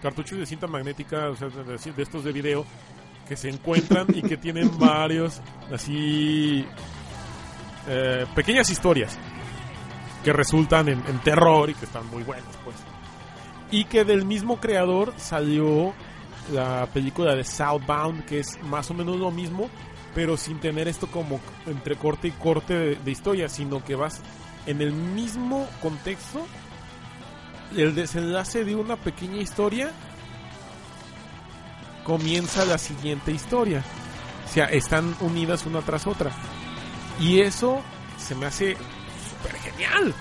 [0.02, 2.64] cartuchos de cinta magnética, o sea, de, estos de video,
[3.28, 5.40] que se encuentran y que tienen varios,
[5.72, 6.64] así,
[7.88, 9.16] eh, pequeñas historias
[10.24, 12.76] que resultan en, en terror y que están muy buenas, pues.
[13.70, 15.92] Y que del mismo creador salió
[16.52, 19.68] la película de Southbound, que es más o menos lo mismo,
[20.16, 24.22] pero sin tener esto como entre corte y corte de, de historia, sino que vas
[24.64, 26.46] en el mismo contexto,
[27.76, 29.90] el desenlace de una pequeña historia
[32.02, 33.84] comienza la siguiente historia.
[34.46, 36.30] O sea, están unidas una tras otra.
[37.20, 37.82] Y eso
[38.16, 38.74] se me hace
[39.28, 40.14] súper genial.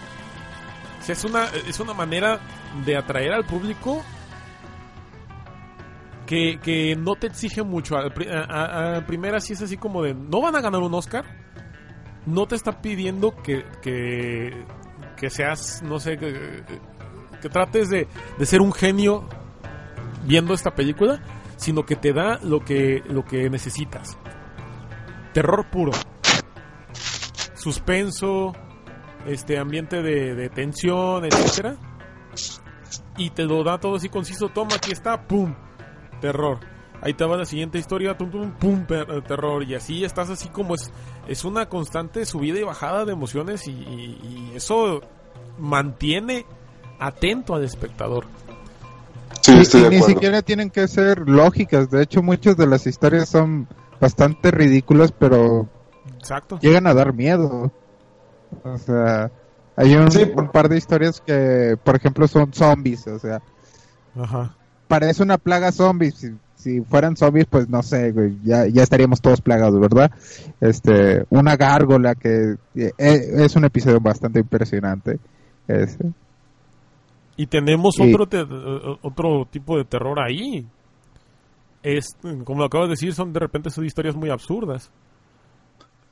[0.99, 2.41] O sea, es una, es una manera
[2.85, 4.03] de atraer al público
[6.25, 7.97] que, que no te exige mucho.
[7.97, 11.25] A, a primera sí es así como de, no van a ganar un Oscar.
[12.25, 14.65] No te está pidiendo que, que,
[15.15, 16.63] que seas, no sé, que,
[17.41, 18.07] que trates de,
[18.37, 19.29] de ser un genio
[20.25, 21.21] viendo esta película,
[21.57, 24.17] sino que te da lo que, lo que necesitas.
[25.33, 25.91] Terror puro.
[27.53, 28.53] Suspenso,
[29.27, 31.75] este ambiente de, de tensión, etcétera.
[33.17, 34.49] Y te lo da todo así conciso.
[34.49, 35.53] Toma, aquí está, pum,
[36.25, 36.57] terror.
[37.01, 39.63] Ahí te va la siguiente historia, tum, tum, pum, per- terror.
[39.63, 40.91] Y así estás así como es,
[41.27, 45.01] es una constante subida y bajada de emociones y, y- y eso
[45.59, 46.45] mantiene
[46.99, 48.25] atento al espectador.
[49.41, 51.91] Sí, Y- estoy y de ni siquiera tienen que ser lógicas.
[51.91, 53.67] De hecho, muchas de las historias son
[54.01, 55.67] bastante ridículas, pero
[56.17, 56.57] Exacto.
[56.59, 57.71] llegan a dar miedo.
[58.63, 59.29] O sea,
[59.75, 63.05] hay un, Sí, por- un par de historias que, por ejemplo, son zombies.
[63.07, 63.41] O sea,
[64.19, 64.55] Ajá.
[64.87, 66.15] Parece una plaga zombies.
[66.15, 70.11] Si, si fueran zombies, pues no sé, güey, ya, ya estaríamos todos plagados, ¿verdad?
[70.61, 75.19] Este, una gárgola que eh, es un episodio bastante impresionante.
[75.67, 76.05] Este,
[77.37, 80.65] Y tenemos otro, te- eh, otro tipo de terror ahí.
[81.83, 84.89] Es, como lo acabas de decir, son de repente son historias muy absurdas.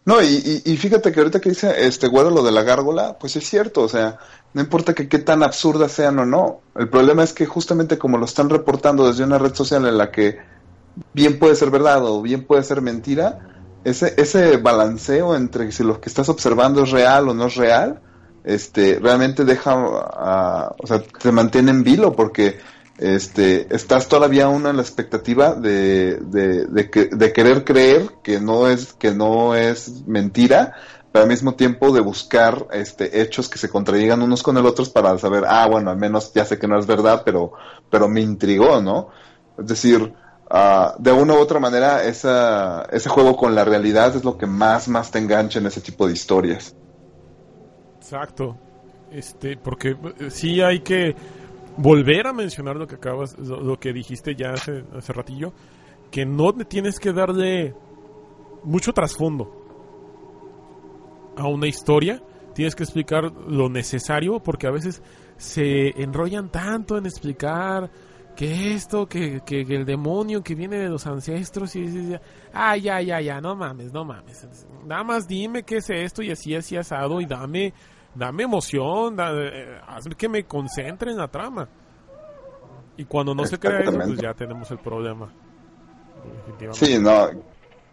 [0.05, 3.17] No, y, y, y fíjate que ahorita que dice este güero lo de la gárgola,
[3.17, 4.19] pues es cierto, o sea,
[4.54, 6.62] no importa que qué tan absurdas sean o no.
[6.76, 10.12] El problema es que justamente como lo están reportando desde una red social en la
[10.12, 10.38] que
[11.14, 13.39] bien puede ser verdad o bien puede ser mentira,
[13.84, 18.01] ese, ese balanceo entre si lo que estás observando es real o no es real,
[18.43, 22.60] este, realmente deja, o sea, te mantiene en vilo porque
[22.97, 28.39] este, estás todavía uno en la expectativa de, de, de, que- de querer creer que
[28.39, 30.76] no es, que no es mentira,
[31.14, 34.89] pero al mismo tiempo de buscar este, hechos que se contradigan unos con el otros
[34.89, 37.53] para saber, ah, bueno, al menos ya sé que no es verdad, pero,
[37.91, 39.09] pero me intrigó, ¿no?
[39.55, 40.11] Es decir,
[40.49, 44.47] ah, de una u otra manera, esa, ese juego con la realidad es lo que
[44.47, 46.76] más, más te engancha en ese tipo de historias.
[47.97, 48.57] Exacto.
[49.11, 51.16] Este, porque eh, sí hay que
[51.78, 55.53] volver a mencionar lo que acabas, lo, lo que dijiste ya hace, hace ratillo,
[56.09, 57.76] que no tienes que darle
[58.64, 59.62] mucho trasfondo
[61.38, 62.21] a una historia,
[62.53, 65.01] tienes que explicar lo necesario, porque a veces
[65.38, 67.89] se enrollan tanto en explicar
[68.36, 72.19] que esto, que, que, que el demonio que viene de los ancestros y, y- y-
[72.53, 74.47] ah, ya, ya, ya, no mames, no mames.
[74.86, 77.73] Nada más dime qué es esto y así, así asado y dame,
[78.15, 81.67] dame emoción, da- eh, hazme que me concentre en la trama.
[82.97, 85.31] Y cuando no se crea eso, pues ya tenemos el problema.
[86.73, 87.29] Sí, no.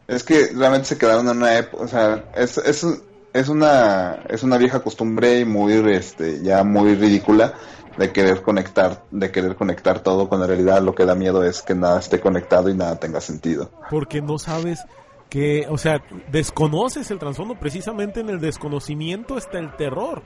[0.06, 2.84] Es que realmente se quedaron en una época, o sea, es, es,
[3.32, 7.54] es una es una vieja costumbre y muy este ya muy ridícula
[7.96, 10.82] de querer conectar de querer conectar todo con la realidad.
[10.82, 13.70] Lo que da miedo es que nada esté conectado y nada tenga sentido.
[13.90, 14.80] Porque no sabes
[15.28, 17.58] que, o sea, desconoces el trasfondo.
[17.58, 20.22] Precisamente en el desconocimiento está el terror.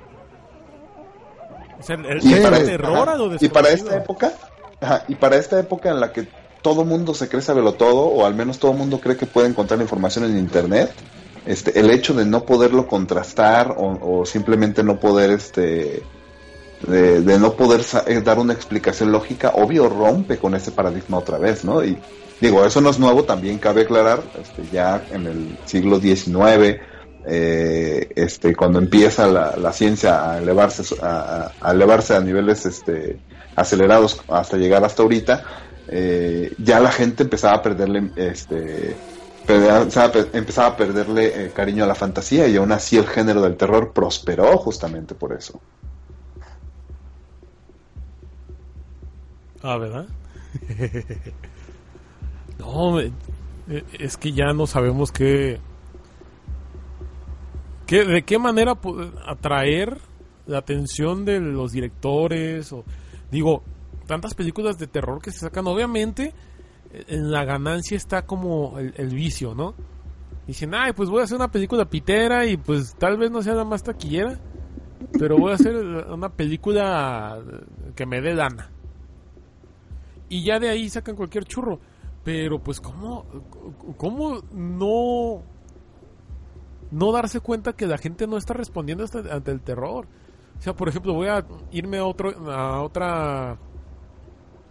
[1.79, 3.91] O sea, el, Y el para, terror ajá, a lo y para desconocido.
[3.91, 4.33] esta época,
[4.81, 6.27] ajá, y para esta época en la que
[6.63, 9.81] todo mundo se cree saberlo todo, o al menos todo mundo cree que puede encontrar
[9.81, 10.91] información en internet,
[11.47, 16.03] este, el hecho de no poderlo contrastar o, simplemente no poder, este,
[16.87, 21.65] de, no poder eh, dar una explicación lógica, obvio rompe con ese paradigma otra vez,
[21.65, 21.85] ¿no?
[21.85, 21.99] Y
[22.41, 26.81] digo, eso no es nuevo, también cabe aclarar, este, ya en el siglo XIX,
[27.27, 33.19] eh, este, cuando empieza la, ciencia a elevarse, a, a elevarse a niveles este,
[33.57, 35.45] acelerados hasta llegar hasta ahorita,
[35.89, 38.97] eh, ya la gente empezaba a perderle, este,
[39.47, 43.93] empezaba a perderle eh, cariño a la fantasía y aún así el género del terror
[43.93, 45.61] prosperó justamente por eso.
[49.63, 50.07] Ah, ¿verdad?
[52.59, 53.13] no, eh,
[53.99, 55.59] es que ya no sabemos qué,
[57.87, 58.79] qué de qué manera
[59.27, 59.99] atraer
[60.47, 62.85] la atención de los directores o
[63.31, 63.63] digo,
[64.07, 66.35] tantas películas de terror que se sacan, obviamente
[67.09, 69.75] en la ganancia está como el, vicio, ¿no?
[70.47, 73.55] Dicen, ay, pues voy a hacer una película pitera y pues tal vez no sea
[73.55, 74.39] la más taquillera,
[75.19, 77.39] pero voy a hacer una película
[77.95, 78.71] que me dé lana
[80.29, 81.79] y ya de ahí sacan cualquier churro.
[82.25, 83.25] Pero pues cómo
[83.99, 85.43] cómo no
[86.91, 90.07] no darse cuenta que la gente no está respondiendo hasta- ante el terror.
[90.59, 93.59] O sea, por ejemplo, voy a irme a otro a otra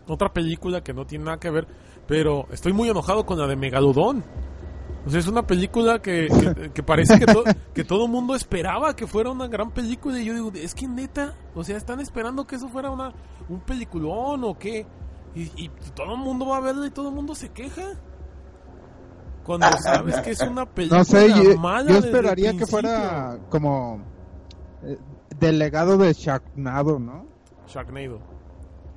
[0.08, 1.68] otra película que no tiene nada que ver,
[2.08, 4.24] pero estoy muy enojado con la de Megalodón.
[5.06, 7.44] O sea, es una película que, que, que parece que, to-
[7.74, 10.18] que todo el mundo esperaba que fuera una gran película.
[10.20, 13.12] Y yo digo, es que neta, o sea, están esperando que eso fuera una,
[13.50, 14.86] un peliculón o qué.
[15.36, 17.84] Y, y todo el mundo va a verla y todo el mundo se queja.
[19.44, 24.00] Cuando sabes que es una película No sé, yo, mala esperaría que fuera como
[24.84, 24.98] eh,
[25.38, 27.26] del legado de Sharknado, ¿no?
[27.68, 28.20] Sharknado.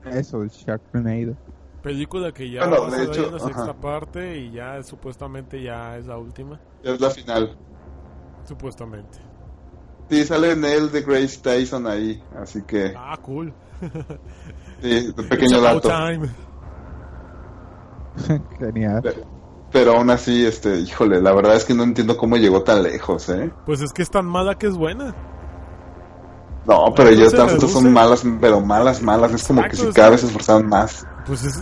[0.04, 1.34] Eso, el Sharknado.
[1.86, 3.74] Película que ya Bueno, va a hecho, en la sexta ajá.
[3.74, 6.58] parte y ya supuestamente ya es la última.
[6.82, 7.56] Es la final.
[8.42, 9.20] Supuestamente.
[10.10, 13.54] Sí, sale Neil de Grace Tyson ahí, así que Ah, cool.
[14.82, 15.88] sí, un pequeño dato.
[15.88, 16.28] time.
[18.58, 19.02] Genial.
[19.70, 23.28] Pero aún así, este, híjole, la verdad es que no entiendo cómo llegó tan lejos,
[23.28, 23.52] ¿eh?
[23.64, 25.14] Pues es que es tan mala que es buena.
[26.66, 29.32] No, pero No ellos las otras son malas, pero malas, malas.
[29.34, 31.06] Es como que si cada vez se esforzaban más.
[31.26, 31.56] Pues es.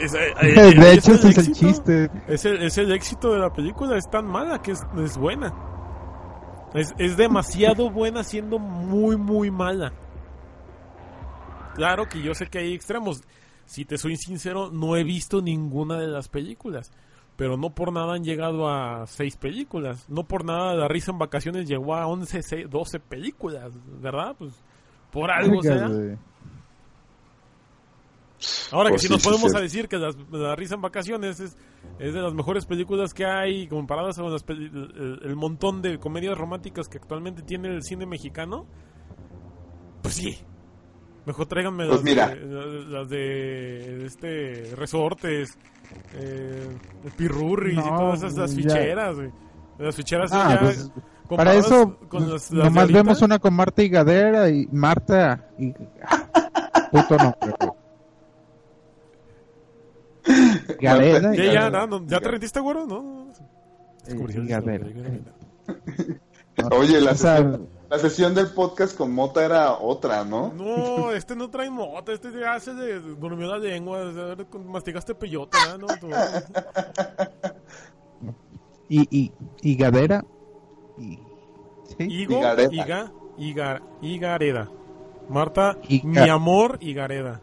[0.00, 2.10] es- eh, eh, de hecho, ese es el chiste.
[2.28, 3.96] Es el, es el éxito de la película.
[3.96, 5.52] Es tan mala que es, es buena.
[6.74, 9.92] Es, es demasiado buena siendo muy, muy mala.
[11.74, 13.22] Claro que yo sé que hay extremos.
[13.66, 16.92] Si te soy sincero, no he visto ninguna de las películas.
[17.36, 20.04] Pero no por nada han llegado a seis películas.
[20.08, 23.72] No por nada La Risa en Vacaciones llegó a 11, se- 12 películas.
[24.00, 24.36] ¿Verdad?
[24.38, 24.52] Pues
[25.10, 25.88] por algo será.
[28.72, 29.56] Ahora que Pues si sí, nos sí, podemos sí.
[29.56, 31.56] a decir que las- La risa en vacaciones es,
[31.98, 35.98] es de las mejores películas que hay comparadas con las peli- el, el montón de
[35.98, 38.66] comedias románticas que actualmente tiene el cine mexicano,
[40.02, 40.38] pues sí.
[41.26, 42.28] Mejor tráiganme Pues las, mira.
[42.28, 45.56] de, las de este resortes,
[46.14, 46.76] eh,
[47.16, 49.30] pirurris y todas esas las ficheras, güey.
[49.78, 53.38] Las ficheras Ah, ya pues, para comparadas eso, con las- las de nomás vemos una
[53.38, 55.72] con Marta y Gadera y Marta y...
[55.72, 57.70] Puto nombre, güey.
[60.80, 62.86] Gadera y- Ya, ya, no, ¿ya te rendiste, güero?
[62.86, 63.28] No.
[64.46, 64.86] Gadera.
[66.70, 70.52] Oye, la, sesión, la sesión del podcast con Mota era otra, ¿no?
[70.54, 74.12] No, este no trae mota, este se hace de durmió la lengua,
[74.66, 75.76] mastigaste peyote, ¿ah?
[75.78, 75.86] ¿no?
[76.00, 76.10] Tú-
[78.88, 80.24] y, y, y Gadera
[80.98, 81.18] y...
[81.98, 82.04] ¿sí?
[82.08, 82.72] Higo, Higareda.
[82.72, 84.70] Higa, Higar, Higareda.
[85.28, 87.40] Marta, Higa- mi amor, Higareda.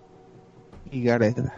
[0.91, 1.53] y Gareda.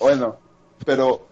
[0.00, 0.36] Bueno,
[0.84, 1.28] pero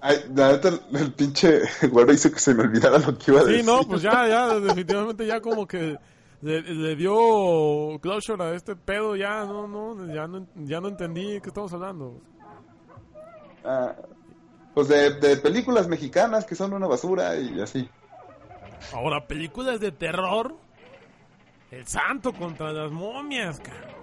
[0.00, 3.44] ay, la neta, el, pinche güero hizo que se me olvidara lo que iba a
[3.44, 3.60] decir.
[3.60, 5.98] Sí, no, pues ya, ya, definitivamente ya como que
[6.42, 11.32] le, le dio closure a este pedo, ya no, no, ya no, ya no entendí
[11.32, 12.20] de qué estamos hablando.
[13.64, 13.94] Ah,
[14.74, 17.88] pues de, de películas mexicanas que son una basura y así.
[18.92, 20.54] Ahora, películas de terror.
[21.70, 23.96] El santo contra las momias, cara.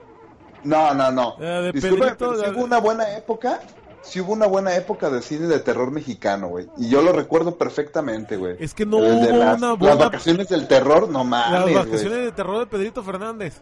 [0.64, 1.36] No, no, no.
[1.40, 3.60] Eh, Pedrito, pero la- hubo una buena época.
[4.02, 6.68] Sí hubo una buena época de cine de terror mexicano, güey.
[6.78, 8.58] Y yo lo recuerdo perfectamente, güey.
[8.60, 12.10] Es que no hubo las, una Las buena- vacaciones del terror, no Las mames, vacaciones
[12.10, 12.22] güey.
[12.26, 13.62] de terror de Pedrito Fernández.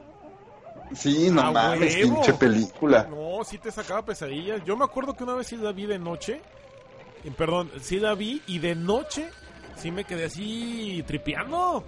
[0.96, 2.16] Sí, no ¡A mames, huevo!
[2.16, 3.08] pinche película.
[3.10, 4.62] No, sí te sacaba pesadillas.
[4.66, 6.42] Yo me acuerdo que una vez sí la vi de noche.
[7.24, 9.30] Y, perdón, sí la vi y de noche
[9.76, 11.84] sí me quedé así tripeando.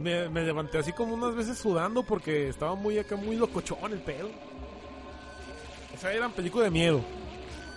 [0.00, 3.98] Me, me levanté así como unas veces sudando porque estaba muy acá, muy locochón el
[3.98, 4.28] pedo.
[5.96, 7.00] O sea, eran películas de miedo.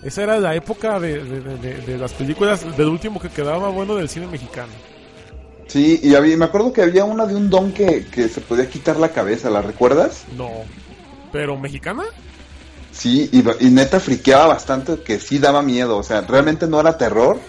[0.04, 3.70] Esa era la época de, de- de- de- de las películas, del último que quedaba
[3.70, 4.72] bueno del cine mexicano.
[5.68, 8.70] Sí, y había, me acuerdo que había una de un don que, que se podía
[8.70, 10.26] quitar la cabeza, ¿la recuerdas?
[10.36, 10.50] No.
[11.32, 12.04] ¿Pero mexicana?
[12.92, 15.98] Sí, y, y neta friqueaba bastante que sí daba miedo.
[15.98, 17.40] O sea, realmente no era terror,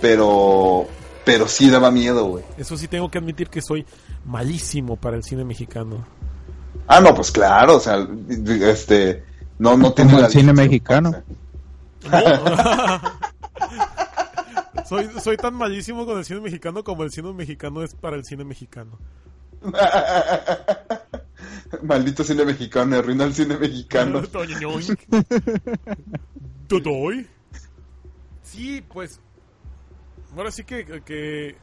[0.00, 0.86] pero,
[1.24, 2.44] pero sí daba miedo, güey.
[2.56, 3.86] Eso sí tengo que admitir que soy
[4.24, 6.04] malísimo para el cine mexicano.
[6.86, 9.24] Ah, no, pues claro, o sea, este,
[9.58, 11.22] no, no tiene el cine mexicano.
[14.86, 18.24] soy, soy tan malísimo con el cine mexicano como el cine mexicano es para el
[18.24, 18.98] cine mexicano.
[21.82, 24.22] Maldito cine mexicano, arruina el cine mexicano.
[26.68, 27.26] Totoy.
[28.42, 29.20] Sí, pues.
[30.36, 31.56] Ahora sí que, que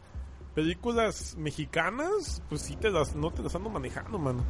[0.55, 4.43] películas mexicanas, pues sí te las, no te las ando manejando, mano.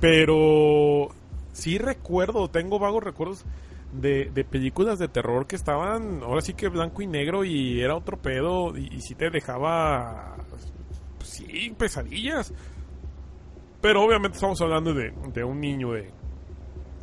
[0.00, 1.08] Pero
[1.52, 3.44] sí recuerdo, tengo vagos recuerdos
[3.92, 7.96] de, de películas de terror que estaban, ahora sí que blanco y negro y era
[7.96, 10.72] otro pedo y, y sí te dejaba, pues,
[11.28, 12.52] sí, pesadillas.
[13.80, 16.10] Pero obviamente estamos hablando de, de un niño de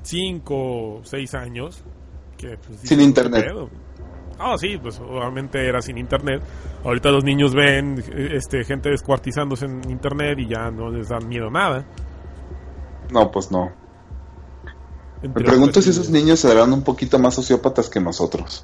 [0.04, 1.84] 5 o 6 años.
[2.38, 3.52] Que, pues, Sin internet.
[4.40, 6.42] Ah, sí, pues obviamente era sin internet.
[6.84, 11.50] Ahorita los niños ven este gente descuartizándose en internet y ya no les dan miedo
[11.50, 11.86] nada.
[13.12, 13.72] No, pues no.
[15.22, 18.64] Me pregunto si esos niños serán un poquito más sociópatas que nosotros.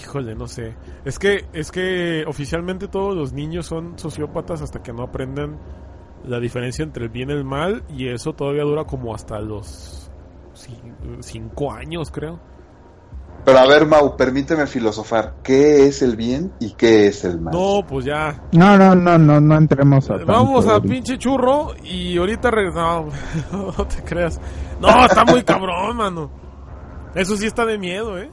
[0.00, 0.76] Híjole, no sé.
[1.04, 5.58] Es que, es que oficialmente todos los niños son sociópatas hasta que no aprenden
[6.24, 7.82] la diferencia entre el bien y el mal.
[7.88, 10.10] Y eso todavía dura como hasta los
[11.20, 12.38] 5 años, creo.
[13.44, 15.34] Pero a ver, Mau, permíteme filosofar.
[15.42, 17.52] ¿Qué es el bien y qué es el mal?
[17.52, 18.40] No, pues ya.
[18.52, 23.14] No, no, no, no, no entremos a tanto Vamos a pinche churro y ahorita regresamos.
[23.50, 24.40] No, no te creas.
[24.80, 26.30] No, está muy cabrón, mano.
[27.16, 28.30] Eso sí está de miedo, ¿eh?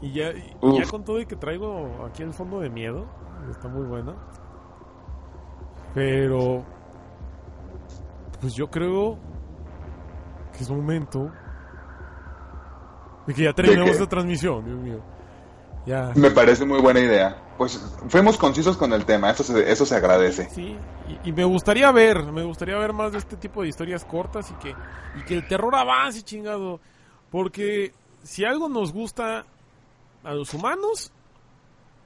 [0.00, 3.06] Y ya, y ya con todo y que traigo aquí el fondo de miedo,
[3.50, 4.14] está muy buena.
[5.94, 6.64] Pero,
[8.40, 9.18] pues yo creo
[10.52, 11.30] que es momento
[13.28, 13.92] de que ya terminemos qué?
[13.92, 15.00] esta transmisión, Dios mío.
[15.84, 16.12] Ya.
[16.16, 17.42] Me parece muy buena idea.
[17.58, 20.48] Pues fuimos concisos con el tema, eso se, eso se agradece.
[20.50, 20.76] Sí,
[21.24, 24.50] y, y me gustaría ver, me gustaría ver más de este tipo de historias cortas
[24.50, 26.80] y que, y que el terror avance, chingado.
[27.30, 29.44] Porque si algo nos gusta
[30.24, 31.12] a los humanos,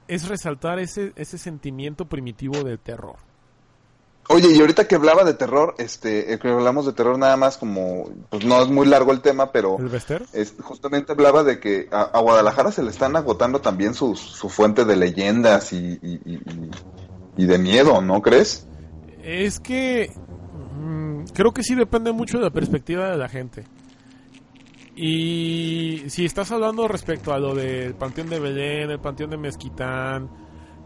[0.09, 3.15] es resaltar ese, ese sentimiento primitivo del terror.
[4.29, 7.57] Oye, y ahorita que hablaba de terror, este, eh, que hablamos de terror nada más
[7.57, 9.91] como, pues no es muy largo el tema, pero ¿El
[10.33, 14.47] es- justamente hablaba de que a, a Guadalajara se le están agotando también su, su
[14.49, 16.71] fuente de leyendas y, y- y- y-
[17.35, 18.65] y de miedo, ¿no crees?
[19.21, 20.09] Es que
[20.79, 23.65] mm, creo que sí depende mucho de la perspectiva de la gente.
[24.95, 30.29] Y si estás hablando respecto a lo del Panteón de Belén, el Panteón de Mezquitán,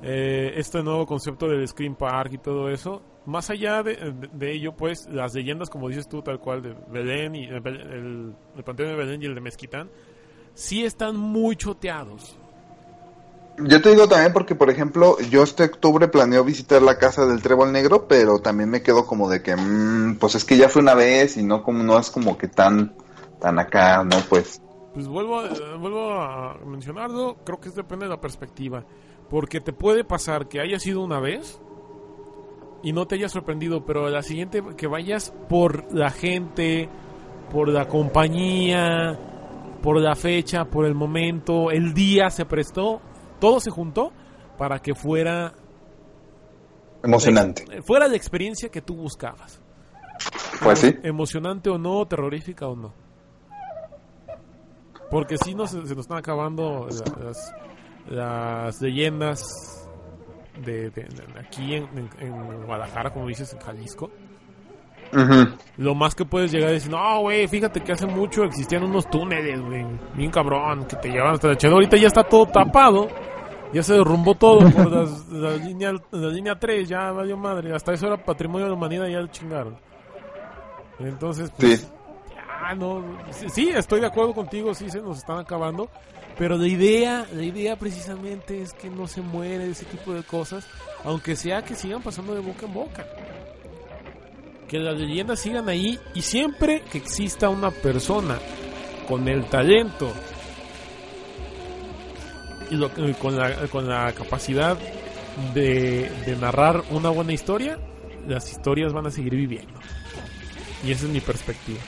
[0.02, 3.96] eh, este nuevo concepto del Screen Park y todo eso, más allá de,
[4.34, 8.36] de ello, pues las leyendas, como dices tú, tal cual, de Belén y el, el-
[8.58, 9.92] el Panteón de Belén y el de Mezquitán,
[10.56, 12.40] sí están muy choteados.
[13.58, 17.42] Yo te digo también porque, por ejemplo, yo este octubre planeo visitar la casa del
[17.42, 20.82] Trébol Negro, pero también me quedo como de que, mm, pues es que ya fue
[20.84, 22.96] una vez y no como no es como que tan,
[23.40, 24.28] tan acá, ¿no?
[24.30, 24.62] Pues
[24.94, 28.86] Pues vuelvo a, vuelvo a mencionarlo, creo que es depende de la perspectiva.
[29.30, 31.62] Porque te puede pasar que haya sido una vez
[32.84, 36.90] y no te haya sorprendido, pero la siguiente que vayas por la gente,
[37.52, 39.18] por la compañía,
[39.82, 43.02] por la fecha, por el momento, el día se prestó,
[43.40, 44.12] todo se juntó
[44.58, 45.54] para que fuera
[47.04, 47.64] emocionante.
[47.72, 49.62] eh, fuera la experiencia que tú buscabas.
[50.64, 50.96] Pues sí.
[51.04, 52.94] Emocionante o no, terrorífica o no.
[55.12, 57.54] Porque si nos, se nos están acabando la- las,
[58.10, 59.87] las leyendas
[60.66, 64.10] de, de- de aquí en, en- en Guadalajara, como dices, en Jalisco.
[65.78, 69.62] Lo más que puedes llegar decir, no, güey, fíjate que hace mucho existían unos túneles,
[69.62, 69.86] güey,
[70.16, 71.76] bien cabrón, que te llevaban hasta la chingada.
[71.76, 73.08] Ahorita ya está todo tapado,
[73.72, 77.74] ya se derrumbó todo por las- la, línea, la línea 3, ya valió madre.
[77.74, 79.78] Hasta eso era patrimonio de la humanidad, ya lo chingaron.
[81.00, 81.88] Entonces, pues, Sí.
[82.36, 85.90] ya no, sí, estoy de acuerdo contigo, sí se nos están acabando.
[86.38, 90.66] Pero la idea, la idea precisamente es que no se muere ese tipo de cosas,
[91.04, 93.06] aunque sea que sigan pasando de boca en boca
[94.68, 98.38] que las leyendas sigan ahí y siempre que exista una persona
[99.08, 100.12] con el talento
[102.70, 104.78] y lo- con, la, con la capacidad
[105.54, 107.80] de, de narrar una buena historia,
[108.28, 109.80] las historias van a seguir viviendo.
[110.86, 111.80] Y esa es mi perspectiva.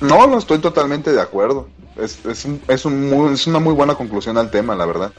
[0.00, 1.68] No, no estoy totalmente de acuerdo.
[1.96, 5.12] Es, es, un- es, un muy- es una muy buena conclusión al tema, la verdad.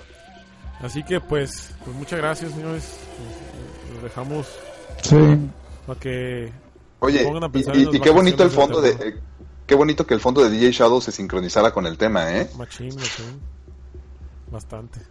[0.82, 2.98] Así que pues, pues muchas gracias señores.
[3.94, 4.48] Los dejamos
[5.02, 5.18] Sí.
[5.86, 6.52] para que
[7.00, 8.92] Oye, pongan a y, pensar y- y qué bonito el fondo de...
[8.92, 9.16] eh,
[9.68, 12.50] qué bonito que el fondo de DJ Shadow se sincronizara con el tema, ¿eh?
[12.58, 13.40] Machín, machín.
[14.52, 15.02] Bastante.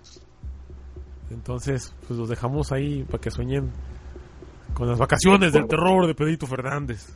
[1.31, 3.71] Entonces, pues los dejamos ahí para que sueñen
[4.75, 7.07] con las vacaciones del terror de Pedrito Fernández.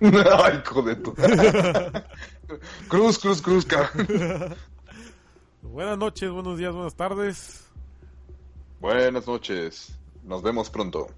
[0.44, 1.14] Ay, hijo de tu...
[2.88, 4.06] cruz, cruz, cruz, cabrón.
[5.62, 7.68] Buenas noches, buenos días, buenas tardes.
[8.80, 9.92] Buenas noches.
[10.24, 11.08] Nos vemos pronto.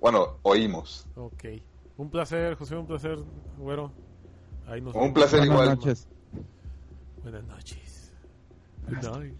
[0.00, 1.06] Bueno, oímos.
[1.16, 1.44] Ok.
[1.96, 3.18] Un placer, José, un placer,
[3.58, 3.92] güero.
[4.66, 5.14] Ahí nos Un vemos.
[5.14, 5.76] placer Buenas igual.
[5.76, 6.08] noches.
[7.22, 8.12] Buenas noches.
[8.88, 9.34] Good night.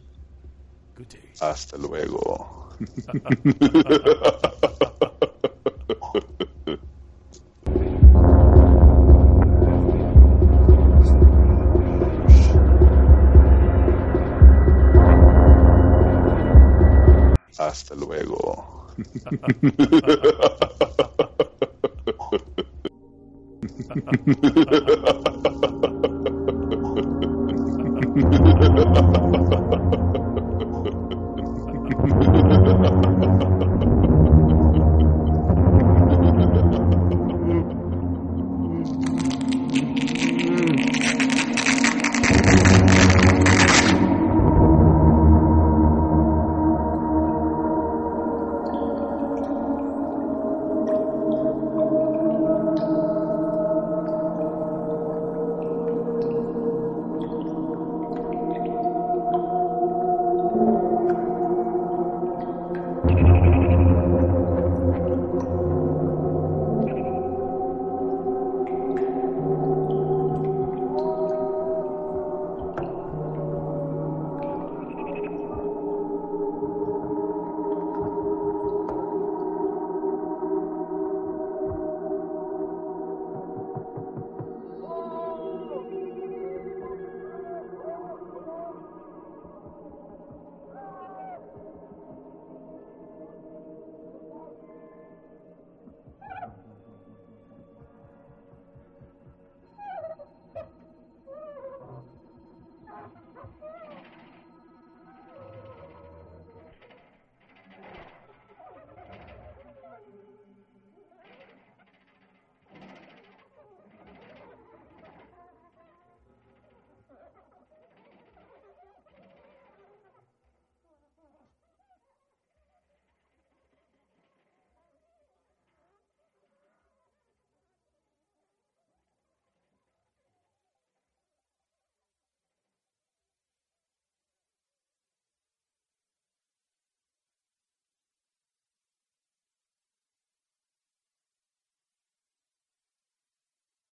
[0.96, 1.32] Good day.
[1.40, 2.68] Hasta luego.
[17.74, 18.86] Hasta luego.